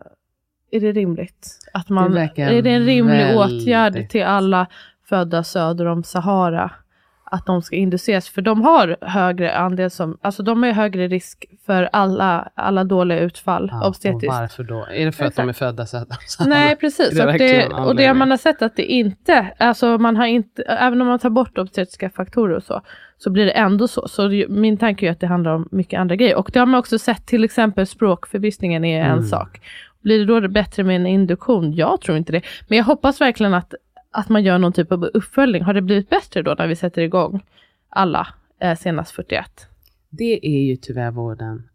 [0.73, 1.57] är det rimligt?
[1.73, 2.11] Att man,
[2.49, 4.67] Det är det en rimlig väldigt- åtgärd till alla
[5.09, 6.71] födda söder om Sahara?
[7.33, 11.45] Att de ska induceras, för de har högre andel som, alltså de har högre risk
[11.65, 14.27] för alla, alla dåliga utfall Ja, obstetriskt.
[14.27, 14.85] varför då?
[14.93, 16.05] Är det för att de är födda så
[16.47, 17.09] Nej, precis.
[17.17, 20.61] Det och, det, och det man har sett att det inte, alltså man har inte,
[20.63, 22.81] även om man tar bort obstetriska faktorer och så,
[23.17, 24.07] så blir det ändå så.
[24.07, 26.35] Så min tanke är att det handlar om mycket andra grejer.
[26.35, 29.23] Och det har man också sett, till exempel språkförbistringen är en Mm.
[29.23, 29.61] sak.
[30.01, 31.73] Blir det då bättre med en induktion?
[31.73, 32.41] Jag tror inte det.
[32.67, 33.73] Men jag hoppas verkligen att,
[34.11, 35.63] att man gör någon typ av uppföljning.
[35.63, 37.43] Har det blivit bättre då när vi sätter igång
[37.89, 38.27] alla
[38.59, 39.67] eh, senast 41?
[40.09, 41.69] Det är ju tyvärr vården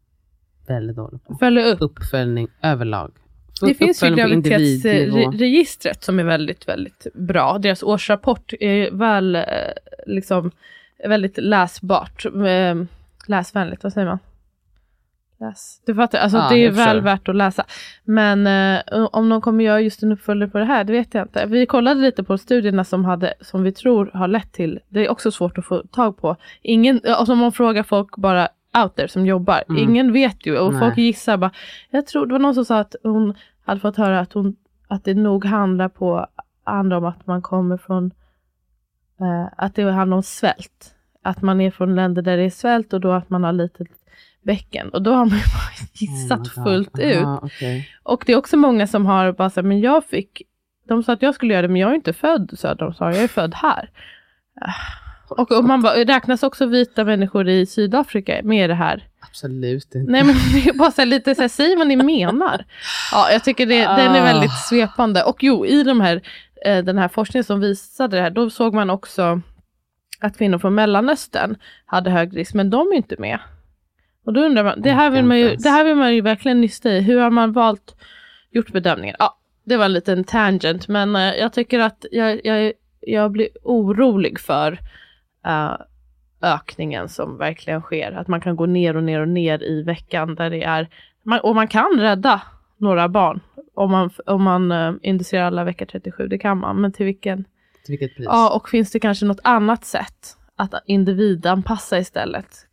[0.66, 1.34] väldigt dålig på.
[1.34, 1.78] Följa upp.
[1.80, 3.12] Uppföljning överlag.
[3.60, 7.58] Det finns ju graviditetsregistret som är väldigt, väldigt bra.
[7.58, 9.42] Deras årsrapport är väl, eh,
[10.06, 10.50] liksom,
[11.04, 12.24] väldigt läsbart.
[12.26, 12.74] Eh,
[13.28, 14.18] Läsvänligt, vad säger man?
[15.40, 15.82] Läs.
[15.86, 17.64] Du fattar, alltså Ja, det är väl värt att läsa.
[18.04, 21.24] Men eh, om de kommer göra just en uppföljning på det här, det vet jag
[21.24, 21.46] inte.
[21.46, 25.10] Vi kollade lite på studierna som, hade, som vi tror har lett till, det är
[25.10, 26.36] också svårt att få tag på.
[26.62, 28.48] Ingen, alltså om man frågar folk bara
[28.82, 29.82] out there som jobbar, Mm.
[29.82, 30.80] ingen vet ju och Nej.
[30.80, 31.50] folk gissar bara.
[31.90, 33.34] Jag tror, det var någon som sa att hon
[33.64, 34.56] hade fått höra att, hon,
[34.88, 36.26] att det nog handlar på
[36.64, 38.10] andra om att man kommer från,
[39.20, 40.94] eh, att det handlar om svält.
[41.22, 43.88] Att man är från länder där det är svält och då att man har litet
[44.46, 44.88] bäcken.
[44.88, 47.24] Och då har man ju bara gissat Oh fullt ut.
[47.42, 47.88] Okej.
[48.02, 50.42] Och det är också många som har bara sagt, men jag fick,
[50.88, 53.14] de sa att jag skulle göra det, men jag är inte född söder om Sahara,
[53.14, 53.90] jag är född här.
[54.60, 54.72] Ah.
[55.28, 59.08] Och, och man bara, räknas också vita människor i Sydafrika med det här?
[59.20, 60.12] Absolut inte.
[60.12, 62.64] Nej men det är bara så här, lite så här, säg vad ni menar.
[63.12, 64.24] Ja, jag tycker det, den är Ah.
[64.24, 65.22] väldigt svepande.
[65.22, 66.22] Och jo, i de här,
[66.66, 69.40] eh, den här forskningen som visade det här, då såg man också
[70.20, 73.38] att kvinnor från Mellanöstern hade hög risk, men de är inte med.
[74.26, 76.60] Och då undrar man, det här vill man ju, det här vill man ju verkligen
[76.60, 77.00] nysta i.
[77.00, 77.96] Hur har man valt,
[78.50, 79.16] gjort bedömningen?
[79.18, 83.48] Ja, det var en liten tangent, men eh, jag tycker att jag, jag, jag blir
[83.62, 84.72] orolig för
[85.46, 85.76] eh,
[86.42, 88.12] ökningen som verkligen sker.
[88.12, 90.88] Att man kan gå ner och ner och ner i veckan där det är,
[91.42, 92.42] och man kan rädda
[92.78, 93.40] några barn
[93.76, 97.44] om man, om man uh, inducerar alla vecka 37, det kan man, men till vilken?
[97.84, 98.26] Till vilket pris?
[98.30, 102.66] Ja, och finns det kanske något annat sätt att individanpassa istället?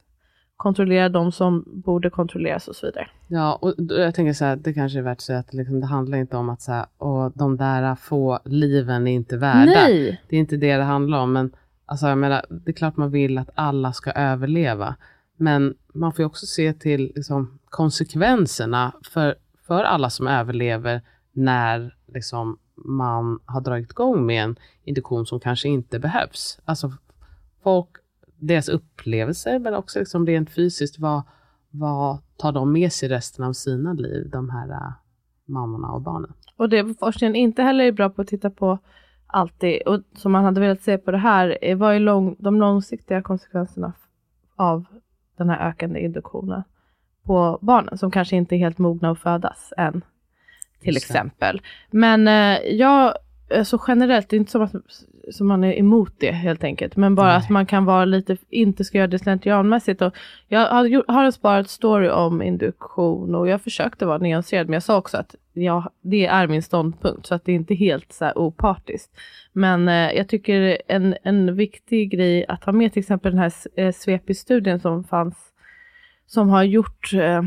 [0.57, 3.07] Kontrollera de som borde kontrolleras och så vidare.
[3.27, 5.85] Ja, och jag tänker så här, det kanske är värt att säga att liksom, det
[5.85, 9.71] handlar inte om att så här, och de där få liven är inte värda.
[9.71, 10.21] Nej!
[10.29, 13.11] Det är inte det det handlar om, men alltså, jag menar, det är klart man
[13.11, 14.95] vill att alla ska överleva.
[15.37, 19.35] Men man får ju också se till liksom, konsekvenserna för,
[19.67, 21.01] för alla som överlever
[21.31, 26.59] när liksom, man har dragit igång med en induktion som kanske inte behövs.
[26.65, 26.91] Alltså
[27.63, 27.89] folk,
[28.47, 31.21] deras upplevelser, men också liksom rent fysiskt, vad,
[31.69, 34.93] vad tar de med sig resten av sina liv, de här äh,
[35.45, 36.33] mammorna och barnen?
[36.57, 38.77] Och det forskningen inte heller är bra på att titta på
[39.27, 42.59] alltid, och som man hade velat se på det här, är vad är lång, de
[42.59, 43.93] långsiktiga konsekvenserna
[44.55, 44.85] av
[45.37, 46.63] den här ökande induktionen
[47.23, 50.01] på barnen som kanske inte är helt mogna att födas än.
[50.79, 51.61] Till exempel.
[51.91, 53.13] Men eh, jag,
[53.49, 54.73] eh, så generellt, det är inte som att
[55.31, 56.95] som man är emot det helt enkelt.
[56.95, 57.37] Men bara Nej.
[57.37, 60.01] att man kan vara lite, inte ska göra det slentrianmässigt.
[60.01, 60.13] Och
[60.47, 64.67] jag har, har en sparat story om induktion och jag försökte vara nyanserad.
[64.67, 67.25] Men jag sa också att ja, det är min ståndpunkt.
[67.25, 69.11] Så att det är inte helt så här opartiskt.
[69.53, 73.53] Men eh, jag tycker en, en viktig grej att ha med till exempel den här
[73.75, 75.35] eh, Svepi-studien som fanns.
[76.25, 77.41] Som har gjort eh,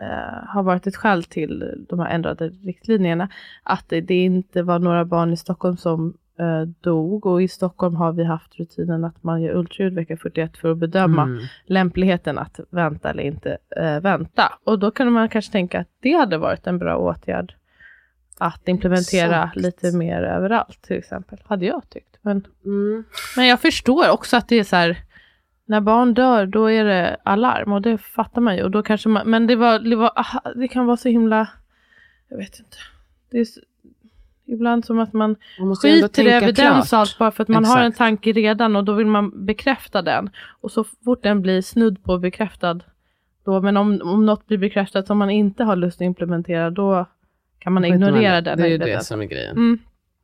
[0.00, 3.28] eh, har varit ett skäl till de här ändrade riktlinjerna.
[3.62, 7.96] Att det, det inte var några barn i Stockholm som eh, dog och i Stockholm
[7.96, 11.42] har vi haft rutinen att man gör ultraljud vecka 41 för att bedöma Mm.
[11.66, 14.52] lämpligheten att vänta eller inte eh, vänta.
[14.64, 17.54] Och då kan man kanske tänka att det hade varit en bra åtgärd
[18.38, 19.56] att implementera Exakt.
[19.56, 21.38] lite mer överallt till exempel.
[21.44, 22.16] Hade jag tyckt.
[22.22, 23.04] Men, Mm.
[23.36, 24.96] men jag förstår också att det är så här
[25.66, 28.62] när barn dör då är det alarm och det fattar man ju.
[28.62, 31.48] Och då kanske man, men det, var, det, var, aha, det kan vara så himla,
[32.28, 32.76] jag vet inte.
[33.30, 33.60] Det är så,
[34.46, 37.80] ibland som att man Man skiter i evidens och allt bara för att man har
[37.80, 37.98] en Exakt.
[37.98, 40.30] tanke redan och då vill man bekräfta den.
[40.60, 42.80] Och så fort den blir snudd på bekräftad,
[43.44, 47.06] då, men om, om något blir bekräftat som man inte har lust att implementera, då
[47.58, 48.40] kan man man ignorera det.
[48.40, 48.58] den.
[48.58, 49.56] Det är ju det som är grejen.
[49.56, 49.78] Mm.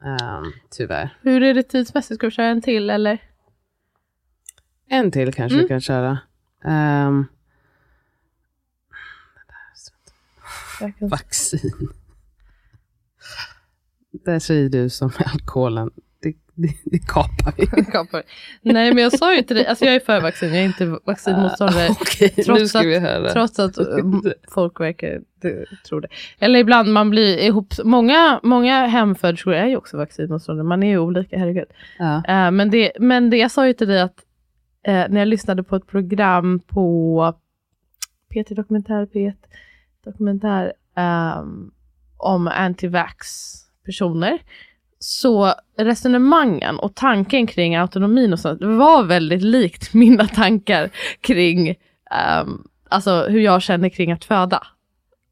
[0.04, 1.10] Ehm, tyvärr.
[1.22, 2.18] Hur är det tidsmässigt?
[2.18, 3.18] Ska vi köra en till eller?
[4.92, 5.64] En till kanske Mm.
[5.64, 6.18] vi kan köra.
[10.78, 11.88] Kan- vaccin.
[14.24, 15.90] Där säger du som med alkoholen,
[16.22, 17.66] det, det, det kapar vi.
[17.84, 18.22] Kapar.
[18.62, 20.86] Nej men jag sa ju till dig, alltså jag är för vaccin, jag är inte
[21.04, 21.88] vaccinmotståndare.
[21.90, 23.32] Okej, nu trots ska att-.
[23.32, 23.86] Trots att eh,
[24.48, 25.20] folk verkar
[25.88, 26.08] tro det.
[26.38, 30.98] Eller ibland man blir ihop, många, många hemföderskor är ju också vaccinmotståndare, man är ju
[30.98, 31.68] olika, herregud.
[31.98, 32.16] Ja.
[32.28, 34.16] Eh, men, det, men det jag sa ju till dig att
[34.86, 37.34] eh, när jag lyssnade på ett program på
[38.34, 39.34] P3 Dokumentär, P1
[40.04, 41.70] Dokumentär ehm,
[42.16, 43.16] om anti-vax
[43.84, 44.38] personer.
[44.98, 51.68] Så resonemangen och tanken kring autonomin och sånt var väldigt likt mina tankar kring
[52.10, 54.66] ehm, alltså hur jag känner kring att föda.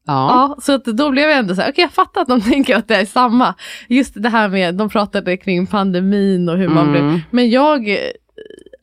[0.07, 0.13] Ja.
[0.57, 2.75] Ja, så att då blev jag ändå så här, okej jag fattar att de tänker
[2.75, 3.55] att det är samma.
[3.87, 6.91] Just det här med, de pratade kring pandemin och hur man Mm.
[6.91, 7.97] blev, men jag,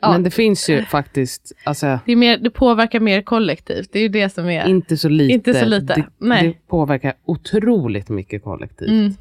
[0.00, 3.92] ja, Men det finns ju faktiskt, alltså det, mer, det påverkar mer kollektivt.
[3.92, 4.66] Det är ju det som är...
[4.66, 5.34] inte så lite.
[5.34, 6.48] Inte så lite, Det, nej.
[6.48, 8.88] det påverkar otroligt mycket kollektivt.
[8.88, 9.14] Mm.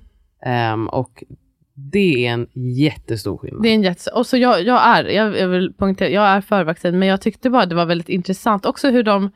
[0.45, 1.23] Ehm, och
[1.73, 3.63] det är en jättestor skillnad.
[3.63, 4.11] Det är en jätte...
[4.11, 7.21] Och så jag, jag är, jag, jag vill poängtera, jag är för vaccin, men jag
[7.21, 9.32] tyckte bara det var väldigt intressant också hur de,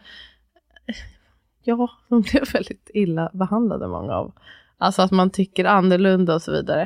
[1.64, 4.34] ja, de blev väldigt illa behandlade många av.
[4.78, 6.82] Alltså att man tycker annorlunda och så vidare.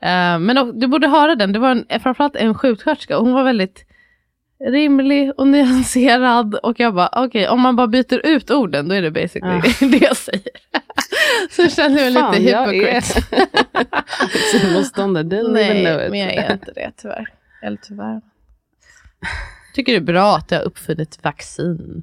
[0.00, 3.34] Eh, men och, du borde höra den, det var en, framförallt en sjuksköterska, och hon
[3.34, 3.85] var väldigt
[4.58, 9.02] rimlig och nyanserad och jag bara okej, om man bara byter ut orden då är
[9.02, 9.60] det basically
[9.98, 10.50] det jag säger.
[11.50, 13.22] så jag känner mig Fan, lite är hypocrite.
[14.54, 14.82] Even know
[15.52, 17.26] Nej, men jag är inte det tyvärr.
[17.62, 18.20] Eller tyvärr.
[19.74, 22.02] Tycker det är bra att jag har uppfunnit vaccin.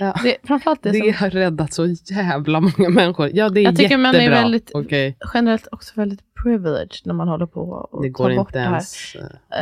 [0.00, 0.14] Ja.
[0.22, 3.30] Det, framförallt det, Det som har räddat så jävla många människor.
[3.34, 4.12] Ja, det är Jag tycker jättebra.
[4.12, 5.16] man är väldigt- Okej.
[5.34, 8.82] generellt också väldigt privileged när man håller på och Det tar bort det här.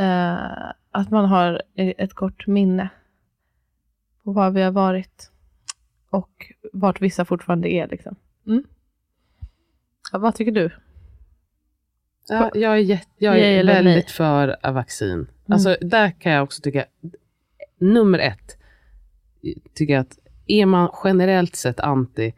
[0.00, 2.88] Eh, att man har ett kort minne
[4.24, 5.30] på var vi har varit
[6.10, 7.88] och vart vissa fortfarande är.
[7.88, 8.16] Liksom.
[8.46, 8.64] Mm.
[10.12, 10.70] Ja, vad tycker du?
[12.28, 14.06] Ja, jag är, jätte, jag är väldigt nej?
[14.08, 15.26] för vaccin.
[15.48, 16.84] Alltså, där kan jag också tycka,
[17.80, 18.57] nummer ett,
[19.74, 22.34] tycker att är man generellt sett anti,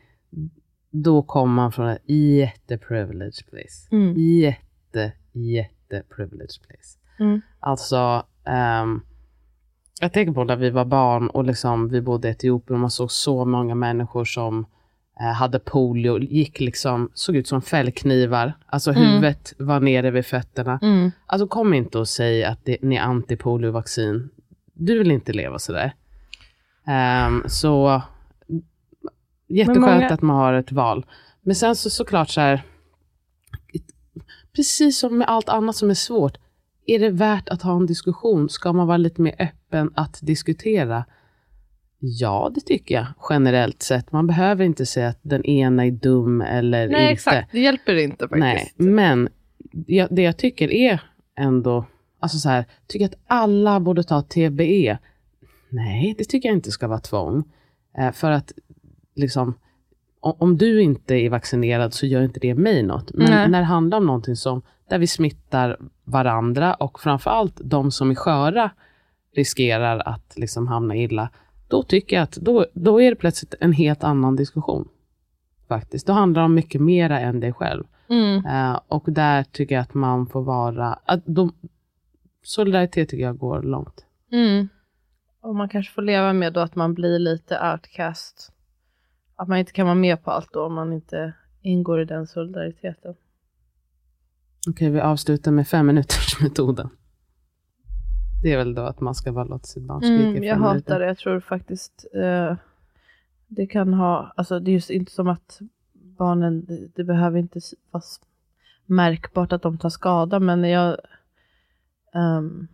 [0.91, 3.89] då kommer man från ett jätteprivileged place.
[3.93, 4.15] Mm.
[4.17, 6.99] Jätte, jätteprivileged place.
[7.19, 7.41] Mm.
[7.61, 9.01] Alltså, ehm,
[10.01, 12.91] jag tänker på när vi var barn och liksom, vi bodde i Etiopien och man
[12.91, 14.67] såg så många människor som
[15.21, 18.53] eh, hade polio, gick liksom, såg ut som fällknivar.
[18.67, 19.03] Alltså Mm.
[19.03, 20.79] huvudet var nere vid fötterna.
[20.83, 21.11] Mm.
[21.27, 24.29] Alltså kom inte och säg att det, ni är anti-poliovaccin.
[24.75, 25.95] Du vill inte leva sådär.
[26.91, 28.03] Um, så
[29.49, 31.07] jätteskönt många- att man har ett val.
[31.43, 32.63] Men sen så såklart så här,
[34.57, 36.39] precis som med allt annat som är svårt,
[36.87, 38.49] är det värt att ha en diskussion?
[38.49, 41.05] Ska man vara lite mer öppen att diskutera?
[41.99, 44.13] Ja, det tycker jag generellt sett.
[44.13, 47.13] Man behöver inte säga att den ena är dum eller Nej, inte.
[47.13, 47.53] exakt.
[47.53, 48.79] Det hjälper inte Nej, faktiskt.
[48.79, 49.29] men
[49.87, 51.01] jag, det jag tycker är
[51.39, 51.85] ändå,
[52.21, 54.99] alltså så här, tycker att alla borde ta TBE.
[55.71, 57.45] Nej, det tycker jag inte ska vara tvång.
[57.99, 58.53] Eh, för att
[59.15, 59.55] liksom,
[60.21, 63.13] om, du inte är vaccinerad så gör inte det mig något.
[63.15, 63.49] Men Nej.
[63.49, 68.15] när det handlar om någonting som, där vi smittar varandra och framförallt de som är
[68.15, 68.71] sköra
[69.35, 71.31] riskerar att liksom hamna illa,
[71.69, 74.89] då tycker jag att då, då är det plötsligt en helt annan diskussion.
[75.69, 76.07] Faktiskt.
[76.07, 77.85] Då handlar det om mycket mera än dig själv.
[78.09, 78.47] Mm.
[78.47, 80.99] Eh, och där tycker jag att man får vara...
[81.05, 81.53] Att de,
[82.43, 84.05] solidaritet tycker jag går långt.
[84.33, 84.69] Mm.
[85.41, 88.53] Och man kanske får leva med då att man blir lite outcast.
[89.37, 91.33] Att man inte kan vara med på allt då om man inte
[91.63, 93.15] ingår i den solidariteten.
[94.69, 96.89] Okej, vi avslutar med fem minuters metoden.
[98.43, 100.73] Det är väl då att man ska bara låta sitt barn skrika Mm, jag hatar
[100.73, 100.99] minuter.
[101.01, 101.07] det.
[101.07, 102.57] Jag tror faktiskt eh,
[103.49, 105.59] det kan ha, alltså det är just inte som att
[105.93, 107.61] barnen, det, det behöver inte
[107.91, 108.03] vara
[108.87, 110.97] märkbart att de tar skada, men jag
[112.15, 112.69] ehm,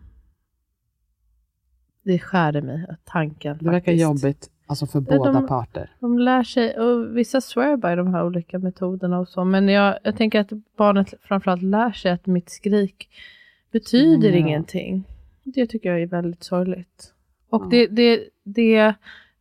[2.07, 4.01] det skär i mig, tanken Det verkar faktiskt.
[4.01, 5.89] jobbigt alltså för båda de- parter.
[5.99, 9.97] De lär sig, och vissa swear by de här olika metoderna och så, men jag,
[10.03, 13.09] jag tänker att barnet framförallt lär sig att mitt skrik
[13.71, 14.35] betyder Ja.
[14.35, 15.03] ingenting.
[15.43, 17.13] Det tycker jag är väldigt sorgligt.
[17.49, 17.67] Och Ja.
[17.71, 18.93] det, det, det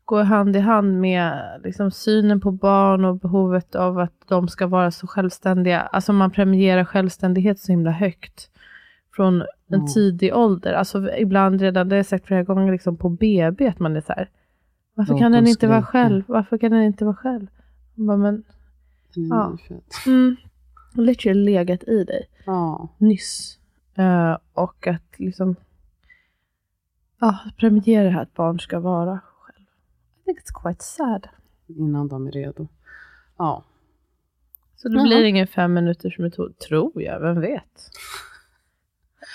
[0.04, 4.66] går hand i hand med liksom synen på barn och behovet av att de ska
[4.66, 5.80] vara så självständiga.
[5.80, 8.50] Alltså man premierar självständighet så himla högt
[9.16, 9.86] från en Ja.
[9.94, 10.72] tidig ålder.
[10.72, 14.00] Alltså ibland redan, det har jag sagt flera gånger, liksom på BB att man är
[14.00, 14.30] så här.
[14.94, 16.24] Varför Låt kan den inte vara själv?
[16.28, 17.46] Varför kan den inte vara själv?
[17.94, 18.44] Bara, men
[19.14, 19.58] Ja.
[20.06, 20.36] mm,
[20.94, 22.88] literally legat i dig Ja.
[22.98, 23.58] nyss.
[23.94, 25.56] Eh, och att liksom
[27.20, 29.66] ja, premiera här att barn ska vara själv.
[30.20, 31.28] I think it's quite sad.
[31.66, 32.68] Innan de är redo.
[33.38, 33.64] Ja.
[34.76, 35.04] Så det Jaha.
[35.04, 37.90] blir ingen fem minuters metod, tror jag, vem vet?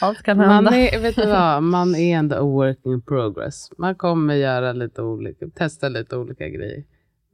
[0.02, 0.78] Allt kan Man hända.
[0.78, 3.70] är, vet du vad, man är ändå a work in progress.
[3.78, 6.84] Man kommer göra lite olika, testa lite olika grejer.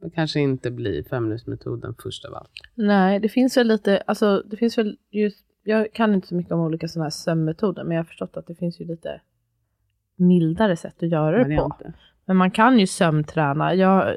[0.00, 2.50] Det kanske inte blir femminutersmetoden först av allt.
[2.74, 6.52] Nej, det finns väl lite, alltså det finns väl just, jag kan inte så mycket
[6.52, 9.20] om olika sådana här sömnmetoder, men jag har förstått att det finns ju lite
[10.16, 11.62] mildare sätt att göra det på.
[11.62, 11.92] Varianter.
[12.24, 13.74] Men man kan ju sömnträna.
[13.74, 14.16] Jag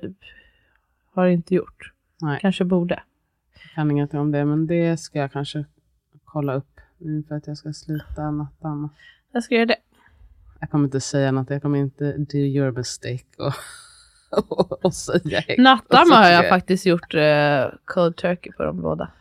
[1.14, 1.94] har inte gjort.
[2.22, 2.40] Nej.
[2.42, 3.04] Kanske borde.
[3.64, 5.66] Jag kan ingenting om det, men det ska jag kanske
[6.26, 6.71] kolla upp
[7.28, 8.90] för att jag ska sluta nattdamma.
[9.32, 9.78] Jag ska göra det.
[10.60, 13.54] Jag kommer inte säga något, jag kommer inte do your mistake och,
[14.60, 15.44] och, och säga.
[15.58, 17.22] Nattdamma har jag faktiskt gjort uh,
[17.86, 19.12] cold turkey på dem båda.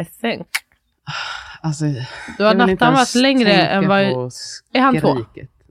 [0.00, 0.46] I think.
[1.60, 1.84] Alltså,
[2.38, 4.00] Du har nattdammat längre än vad...
[4.72, 5.14] Är han två?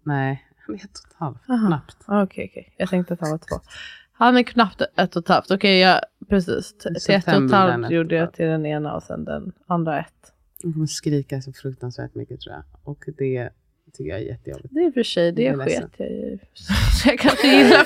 [0.04, 1.49] Nej, han är ett och ett halvt.
[1.49, 1.68] Aha.
[1.68, 1.97] Knappt.
[2.08, 2.74] Okej, okej.
[2.78, 3.56] Jag tänkte att han var två.
[4.14, 5.52] Han är knappt ett och ett halvt.
[5.52, 6.78] Okej, ja, precis.
[6.78, 10.31] Till ett och ett halvt gjorde jag till den ena och sen den andra ett.
[10.64, 12.64] Han kommer skrika så fruktansvärt mycket tror jag.
[12.84, 13.49] Och det
[13.93, 14.68] tycker jag är jättejobbigt.
[14.74, 16.38] Det är i för sig, det Jag sket jag ju.
[17.03, 17.86] Så jag kanske gillar.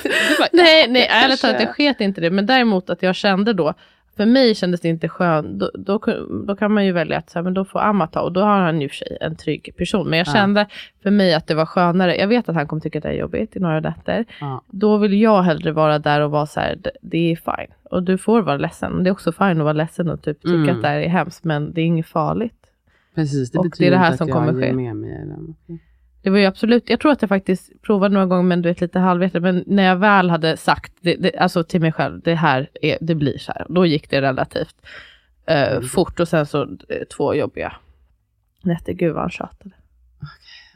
[0.56, 2.30] nej, nej, ärligt talat, jag sket inte det.
[2.30, 3.74] Men däremot att jag kände då,
[4.16, 5.60] för mig kändes det inte skönt.
[5.60, 6.00] Då, då,
[6.46, 8.20] då kan man ju välja att så här, men då får Amma ta.
[8.20, 10.08] Och då har han ju i för sig en trygg person.
[10.10, 10.32] Men jag Ja.
[10.32, 10.66] kände
[11.02, 12.16] för mig att det var skönare.
[12.16, 14.24] Jag vet att han kommer tycka att det är jobbigt i några nätter.
[14.40, 14.62] Ja.
[14.66, 17.74] Då vill jag hellre vara där och vara så här, det, det är fine.
[17.82, 19.04] Och du får vara ledsen.
[19.04, 20.76] Det är också fine att vara ledsen och typ tycka Mm.
[20.76, 21.44] att det här är hemskt.
[21.44, 22.65] Men det är inget farligt.
[23.16, 24.72] Precis, det Och det är betyder det här som kommer ske.
[24.72, 25.54] med mig den.
[25.64, 25.82] Okej.
[26.22, 28.80] Det var ju absolut, jag tror att jag faktiskt provade några gånger men du vet
[28.80, 29.42] lite halvvetet.
[29.42, 32.98] Men när jag väl hade sagt det, det, alltså till mig själv, det här är,
[33.00, 33.66] det blir så här.
[33.68, 34.76] Då gick det relativt
[35.46, 37.72] eh, fort och sen så eh, två jobbiga
[38.62, 38.92] nätter.
[38.92, 39.74] Gud vad han tjatade.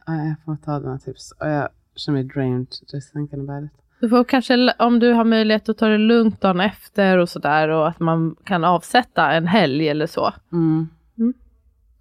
[0.06, 1.32] Ja, jag får ta dina tips.
[1.32, 3.80] Och jag känner mig drained just thinking about it.
[4.00, 7.68] Du får kanske, om du har möjlighet att ta det lugnt dagen efter och sådär
[7.68, 10.32] och att man kan avsätta en helg eller så.
[10.52, 10.88] Mm.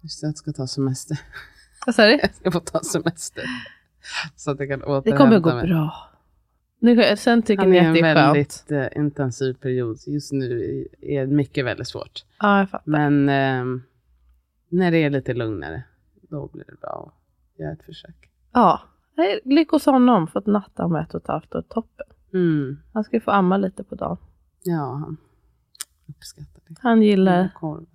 [0.00, 1.20] Just det, jag ska ta semester.
[1.86, 2.12] Vad sa du?
[2.22, 3.44] Jag ska få ta semester.
[4.36, 5.66] Så att jag kan återhämta Det kommer att gå mig.
[5.66, 5.94] bra.
[6.78, 8.28] Nu, sen tycker Han ni är att en det är skönt.
[8.36, 9.98] väldigt eh, intensiv period.
[10.06, 12.24] Just nu är mycket väldigt svårt.
[12.40, 12.90] Ja, jag fattar.
[12.90, 13.82] Men ehm,
[14.68, 15.82] när det är lite lugnare,
[16.30, 17.12] då blir det bra
[17.54, 18.30] att göra ett försök.
[18.52, 18.80] Ja,
[19.70, 20.26] hos honom.
[20.26, 21.62] Fått natta om ett och ett halvt år.
[21.62, 22.06] Toppen.
[22.34, 22.78] Mm.
[22.92, 24.16] Han ska få amma lite på dagen.
[24.62, 25.16] Ja, han
[26.08, 26.74] uppskattar det.
[26.82, 27.48] Han gillar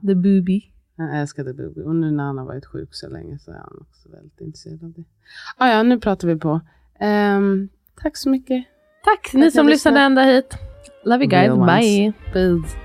[0.07, 0.71] the booby.
[0.97, 1.81] Han älskade Bubi.
[1.81, 4.83] Och nu när han har varit sjuk så länge så är han också väldigt intresserad
[4.83, 5.03] av det.
[5.57, 6.61] Ah, ja, nu pratar vi på.
[6.99, 7.69] Ehm,
[8.01, 8.65] tack så mycket.
[9.03, 10.57] Tack ni att som ni lyssnade ända hit.
[11.03, 11.51] Love you guys.
[11.53, 12.13] Bye.
[12.33, 12.84] Bye.